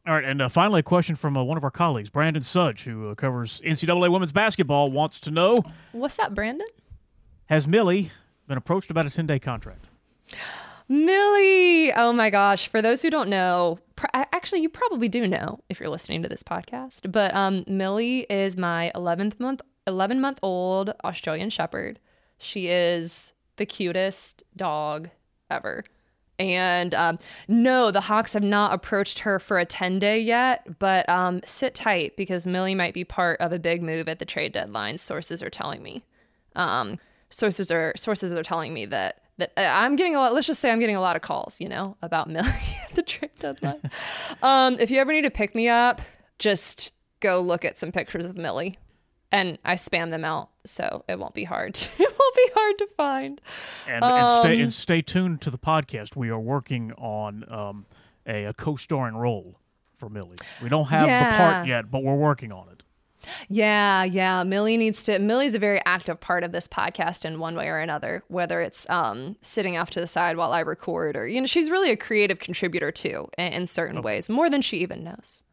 All 0.10 0.15
right, 0.15 0.26
and 0.26 0.41
uh, 0.41 0.50
finally, 0.50 0.80
a 0.80 0.84
question 0.84 1.15
from 1.15 1.38
uh, 1.38 1.43
one 1.43 1.56
of 1.56 1.63
our 1.63 1.69
colleagues, 1.69 2.10
Brandon 2.10 2.41
Sudge, 2.41 2.84
who 2.86 3.12
uh, 3.12 3.13
covers 3.13 3.62
NCAA 3.63 4.12
women's 4.12 4.32
basketball, 4.32 4.89
wants 4.89 5.19
to 5.19 5.30
know 5.30 5.56
What's 5.91 6.17
up, 6.17 6.34
Brandon? 6.34 6.65
Has 7.45 7.67
Millie 7.67 8.10
been 8.48 8.58
approached 8.58 8.89
about 8.89 9.06
a 9.06 9.12
10 9.12 9.28
day 9.28 9.38
contract? 9.38 9.86
Millie. 10.88 11.93
Oh 11.93 12.12
my 12.12 12.32
gosh. 12.32 12.69
For 12.69 12.82
those 12.82 13.04
who 13.04 13.12
don't 13.12 13.30
know, 13.30 13.78
pr- 13.95 14.08
actually, 14.13 14.62
you 14.62 14.69
probably 14.69 15.10
do 15.10 15.28
know 15.28 15.60
if 15.69 15.80
you're 15.80 15.89
listening 15.89 16.24
to 16.24 16.30
this 16.30 16.41
podcast, 16.41 17.12
but 17.12 17.32
um, 17.36 17.63
Millie 17.67 18.26
is 18.32 18.58
my 18.58 18.91
11th 18.95 19.39
month, 19.39 19.62
11 19.86 20.19
month 20.19 20.39
old 20.41 20.91
Australian 21.04 21.52
Shepherd. 21.52 22.00
She 22.39 22.65
is 22.65 23.34
the 23.58 23.67
cutest 23.67 24.41
dog 24.58 25.12
ever. 25.52 25.84
And 26.39 26.95
um, 26.95 27.19
no, 27.49 27.91
the 27.91 28.02
Hawks 28.02 28.34
have 28.34 28.43
not 28.43 28.73
approached 28.73 29.19
her 29.19 29.39
for 29.39 29.60
a 29.60 29.65
10 29.65 29.99
day 29.99 30.19
yet, 30.19 30.80
but 30.80 31.08
um, 31.10 31.41
sit 31.45 31.75
tight 31.75 32.15
because 32.15 32.47
Millie 32.47 32.75
might 32.75 32.93
be 32.93 33.04
part 33.04 33.39
of 33.41 33.52
a 33.52 33.60
big 33.60 33.84
move 33.84 34.08
at 34.08 34.19
the 34.19 34.25
trade 34.25 34.54
deadline. 34.54 34.97
Sources 34.97 35.43
are 35.43 35.49
telling 35.49 35.84
me. 35.84 36.04
Um, 36.56 36.97
sources 37.30 37.71
are 37.71 37.93
sources 37.95 38.34
are 38.34 38.41
telling 38.41 38.73
me 38.73 38.86
that 38.88 39.21
that 39.38 39.52
uh, 39.58 39.62
I'm 39.62 39.95
getting 39.95 40.15
a 40.15 40.19
lot. 40.19 40.34
Let's 40.34 40.47
just 40.47 40.62
say 40.62 40.71
I'm 40.71 40.80
getting 40.80 40.95
a 40.95 41.02
lot 41.02 41.15
of 41.15 41.21
calls, 41.21 41.60
you 41.60 41.67
know, 41.67 41.97
about 42.02 42.30
Millie 42.30 42.49
at 42.88 42.95
the 42.95 43.04
trade 43.04 43.32
deadline. 43.39 43.82
um, 44.41 44.78
if 44.80 44.91
you 44.91 44.99
ever 44.99 45.12
need 45.12 45.23
to 45.23 45.32
pick 45.32 45.54
me 45.54 45.67
up, 45.67 46.02
just 46.38 46.93
go 47.19 47.41
look 47.41 47.65
at 47.65 47.78
some 47.78 47.91
pictures 47.91 48.25
of 48.25 48.38
Millie. 48.38 48.78
And 49.32 49.58
I 49.63 49.76
spam 49.76 50.10
them 50.10 50.26
out, 50.26 50.50
so 50.65 51.04
it 51.08 51.20
won't 51.20 51.34
be 51.34 51.44
hard. 51.44 51.74
To, 51.76 51.89
it 52.00 52.15
won't 52.20 52.36
be 52.36 52.52
hard 52.54 52.78
to 52.80 52.88
find. 52.98 53.42
And, 53.88 54.04
and 54.04 54.44
stay 54.44 54.56
Um, 54.56 54.63
and 54.63 54.74
stay 54.74 55.02
tuned 55.02 55.42
to 55.42 55.52
the 55.52 55.58
podcast. 55.58 56.15
We 56.15 56.30
are 56.30 56.39
working 56.39 56.92
on 56.94 57.46
um, 57.52 57.86
a, 58.26 58.46
a 58.46 58.54
co-starring 58.54 59.15
role 59.15 59.60
for 59.98 60.10
Millie. 60.10 60.38
We 60.62 60.70
don't 60.70 60.86
have 60.88 61.06
the 61.06 61.38
part 61.38 61.68
yet, 61.68 61.92
but 61.92 62.04
we're 62.04 62.15
working 62.15 62.52
on 62.52 62.70
it. 62.70 62.84
Yeah, 63.50 64.06
yeah. 64.06 64.44
Millie 64.44 64.78
needs 64.78 65.04
to. 65.06 65.20
Millie's 65.20 65.54
a 65.54 65.60
very 65.60 65.82
active 65.86 66.22
part 66.22 66.46
of 66.46 66.54
this 66.54 66.70
podcast 66.70 67.26
in 67.26 67.39
one 67.39 67.54
way 67.54 67.68
or 67.68 67.78
another. 67.80 68.24
Whether 68.30 68.62
it's 68.62 68.89
um, 68.89 69.36
sitting 69.42 69.76
off 69.76 69.89
to 69.92 70.00
the 70.00 70.08
side 70.08 70.38
while 70.38 70.54
I 70.54 70.62
record, 70.62 71.18
or 71.18 71.28
you 71.28 71.42
know, 71.42 71.48
she's 71.48 71.70
really 71.70 71.92
a 71.92 71.98
creative 71.98 72.39
contributor 72.39 72.92
too, 72.92 73.28
in, 73.38 73.52
in 73.54 73.65
certain 73.68 74.02
ways, 74.02 74.30
more 74.30 74.50
than 74.50 74.62
she 74.62 74.78
even 74.78 75.04
knows. 75.04 75.44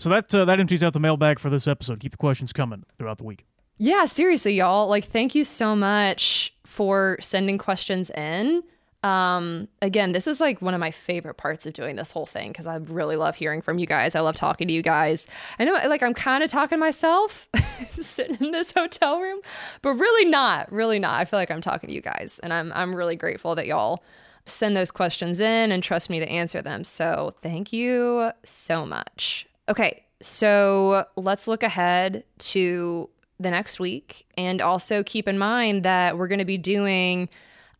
So 0.00 0.08
that 0.08 0.34
uh, 0.34 0.44
that 0.46 0.58
empties 0.58 0.82
out 0.82 0.94
the 0.94 1.00
mailbag 1.00 1.38
for 1.38 1.50
this 1.50 1.68
episode. 1.68 2.00
Keep 2.00 2.12
the 2.12 2.18
questions 2.18 2.52
coming 2.52 2.84
throughout 2.98 3.18
the 3.18 3.24
week. 3.24 3.44
Yeah, 3.78 4.04
seriously, 4.06 4.54
y'all. 4.54 4.88
Like, 4.88 5.04
thank 5.04 5.34
you 5.34 5.44
so 5.44 5.76
much 5.76 6.54
for 6.64 7.18
sending 7.20 7.58
questions 7.58 8.10
in. 8.10 8.62
Um, 9.02 9.68
again, 9.80 10.12
this 10.12 10.26
is 10.26 10.40
like 10.40 10.60
one 10.60 10.74
of 10.74 10.80
my 10.80 10.90
favorite 10.90 11.34
parts 11.34 11.64
of 11.64 11.72
doing 11.72 11.96
this 11.96 12.12
whole 12.12 12.26
thing 12.26 12.48
because 12.48 12.66
I 12.66 12.76
really 12.76 13.16
love 13.16 13.36
hearing 13.36 13.62
from 13.62 13.78
you 13.78 13.86
guys. 13.86 14.14
I 14.14 14.20
love 14.20 14.36
talking 14.36 14.68
to 14.68 14.74
you 14.74 14.82
guys. 14.82 15.26
I 15.58 15.64
know, 15.64 15.72
like, 15.72 16.02
I'm 16.02 16.12
kind 16.12 16.44
of 16.44 16.50
talking 16.50 16.76
to 16.76 16.80
myself 16.80 17.48
sitting 18.00 18.36
in 18.40 18.50
this 18.50 18.72
hotel 18.72 19.20
room, 19.20 19.40
but 19.80 19.94
really 19.94 20.28
not, 20.28 20.70
really 20.70 20.98
not. 20.98 21.18
I 21.18 21.24
feel 21.24 21.38
like 21.38 21.50
I'm 21.50 21.62
talking 21.62 21.88
to 21.88 21.94
you 21.94 22.02
guys, 22.02 22.38
and 22.42 22.52
I'm 22.52 22.72
I'm 22.72 22.94
really 22.94 23.16
grateful 23.16 23.54
that 23.54 23.66
y'all 23.66 24.02
send 24.44 24.76
those 24.76 24.90
questions 24.90 25.40
in 25.40 25.72
and 25.72 25.82
trust 25.82 26.10
me 26.10 26.18
to 26.18 26.28
answer 26.28 26.60
them. 26.60 26.84
So 26.84 27.34
thank 27.42 27.72
you 27.72 28.32
so 28.44 28.84
much. 28.84 29.46
Okay, 29.70 30.02
so 30.20 31.04
let's 31.16 31.46
look 31.46 31.62
ahead 31.62 32.24
to 32.38 33.08
the 33.38 33.52
next 33.52 33.78
week. 33.78 34.26
And 34.36 34.60
also 34.60 35.04
keep 35.04 35.28
in 35.28 35.38
mind 35.38 35.84
that 35.84 36.18
we're 36.18 36.26
going 36.26 36.40
to 36.40 36.44
be 36.44 36.58
doing 36.58 37.28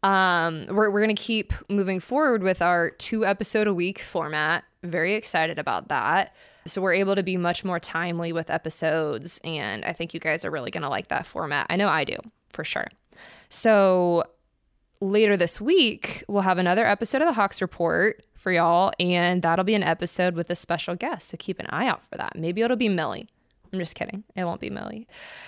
um 0.02 0.64
we're, 0.70 0.88
we're 0.90 1.02
going 1.02 1.14
to 1.14 1.22
keep 1.22 1.52
moving 1.68 2.00
forward 2.00 2.42
with 2.42 2.62
our 2.62 2.90
two 2.90 3.26
episode 3.26 3.66
a 3.66 3.74
week 3.74 3.98
format. 3.98 4.64
Very 4.82 5.14
excited 5.14 5.58
about 5.58 5.88
that. 5.88 6.34
So 6.66 6.80
we're 6.80 6.94
able 6.94 7.16
to 7.16 7.22
be 7.22 7.36
much 7.36 7.64
more 7.64 7.78
timely 7.78 8.32
with 8.32 8.48
episodes 8.48 9.40
and 9.44 9.84
i 9.84 9.92
think 9.92 10.14
you 10.14 10.20
guys 10.20 10.44
are 10.44 10.50
really 10.50 10.70
going 10.70 10.84
to 10.84 10.88
like 10.88 11.08
that 11.08 11.26
format. 11.26 11.66
I 11.68 11.76
know 11.76 11.88
i 11.88 12.04
do 12.04 12.16
for 12.48 12.64
sure. 12.64 12.86
So 13.50 14.24
later 15.02 15.36
this 15.36 15.60
week, 15.60 16.24
we'll 16.28 16.42
have 16.42 16.58
another 16.58 16.86
episode 16.86 17.20
of 17.20 17.26
the 17.26 17.34
Hawks 17.34 17.60
Report 17.60 18.24
for 18.40 18.50
y'all, 18.50 18.92
and 18.98 19.42
that'll 19.42 19.64
be 19.64 19.74
an 19.74 19.82
episode 19.82 20.34
with 20.34 20.48
a 20.50 20.54
special 20.54 20.96
guest. 20.96 21.28
So 21.28 21.36
keep 21.38 21.60
an 21.60 21.66
eye 21.68 21.86
out 21.86 22.02
for 22.06 22.16
that. 22.16 22.36
Maybe 22.36 22.62
it'll 22.62 22.76
be 22.76 22.88
Millie. 22.88 23.28
I'm 23.72 23.78
just 23.78 23.94
kidding. 23.94 24.24
It 24.34 24.44
won't 24.44 24.60
be 24.60 24.70
Millie. 24.70 25.06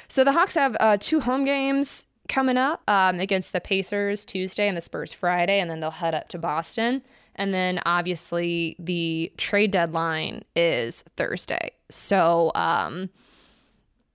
So 0.09 0.25
the 0.25 0.33
Hawks 0.33 0.55
have 0.55 0.77
uh, 0.79 0.99
two 1.01 1.21
home 1.21 1.45
games 1.45 2.07
coming 2.29 2.57
up 2.57 2.83
um, 2.89 3.19
against 3.19 3.53
the 3.53 3.61
Pacers 3.61 4.25
Tuesday 4.25 4.69
and 4.69 4.77
the 4.77 4.83
Spurs 4.83 5.13
Friday, 5.13 5.59
and 5.59 5.71
then 5.71 5.81
they'll 5.81 5.91
head 5.91 6.15
up 6.15 6.29
to 6.29 6.39
Boston. 6.39 7.03
And 7.35 7.55
then 7.55 7.81
obviously 7.87 8.77
the 8.79 9.33
trade 9.39 9.71
deadline 9.71 10.43
is 10.55 11.03
Thursday. 11.17 11.73
So 11.91 12.53
um, 12.55 13.09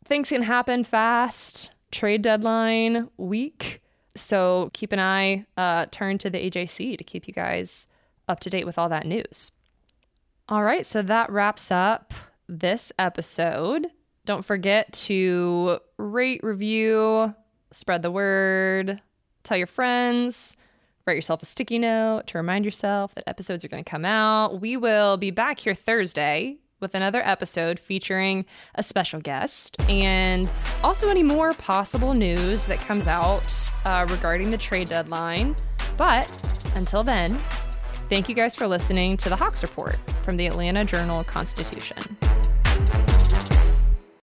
things 0.06 0.30
can 0.30 0.44
happen 0.44 0.84
fast. 0.84 1.72
Trade 1.92 2.22
deadline 2.22 3.10
week. 3.18 3.82
So 4.16 4.70
keep 4.74 4.92
an 4.92 5.00
eye 5.00 5.46
uh, 5.58 5.88
to 5.88 6.30
the 6.30 6.50
AJC 6.50 6.98
to 6.98 7.04
keep 7.04 7.28
you 7.28 7.34
guys 7.34 7.88
up 8.28 8.40
to 8.42 8.50
date 8.50 8.66
with 8.66 8.78
all 8.78 8.90
that 8.90 9.06
news. 9.06 9.52
All 10.50 10.64
right, 10.64 10.86
so 10.86 11.02
that 11.02 11.30
wraps 11.30 11.72
up 11.72 12.14
this 12.48 12.92
episode. 12.98 13.88
Don't 14.26 14.46
forget 14.46 14.92
to 14.94 15.80
rate, 15.98 16.42
review, 16.44 17.34
spread 17.72 18.02
the 18.02 18.12
word, 18.12 19.02
tell 19.44 19.58
your 19.58 19.68
friends, 19.68 20.56
write 21.06 21.16
yourself 21.16 21.42
a 21.42 21.46
sticky 21.46 21.80
note 21.80 22.28
to 22.28 22.38
remind 22.38 22.66
yourself 22.66 23.16
that 23.16 23.28
episodes 23.28 23.64
are 23.64 23.70
going 23.70 23.84
to 23.84 23.90
come 23.90 24.06
out. 24.06 24.62
We 24.62 24.78
will 24.78 25.18
be 25.18 25.32
back 25.32 25.60
here 25.60 25.74
Thursday 25.74 26.58
with 26.80 26.94
another 26.94 27.22
episode 27.26 27.80
featuring 27.80 28.46
a 28.76 28.84
special 28.84 29.20
guest 29.20 29.76
and 29.90 30.50
also 30.84 31.08
any 31.08 31.24
more 31.24 31.52
possible 31.54 32.14
news 32.14 32.66
that 32.68 32.80
comes 32.80 33.08
out 33.08 33.72
uh, 33.86 34.06
regarding 34.10 34.50
the 34.50 34.58
trade 34.58 34.90
deadline. 34.90 35.56
But 35.98 36.30
until 36.76 37.04
then, 37.04 37.38
thank 38.10 38.30
you 38.30 38.36
guys 38.36 38.56
for 38.56 38.68
listening 38.68 39.18
to 39.18 39.30
the 39.30 39.36
Hawks 39.36 39.62
Report 39.64 39.98
from 40.24 40.38
the 40.38 40.48
Atlanta 40.48 40.84
Journal 40.84 41.24
Constitution. 41.24 41.98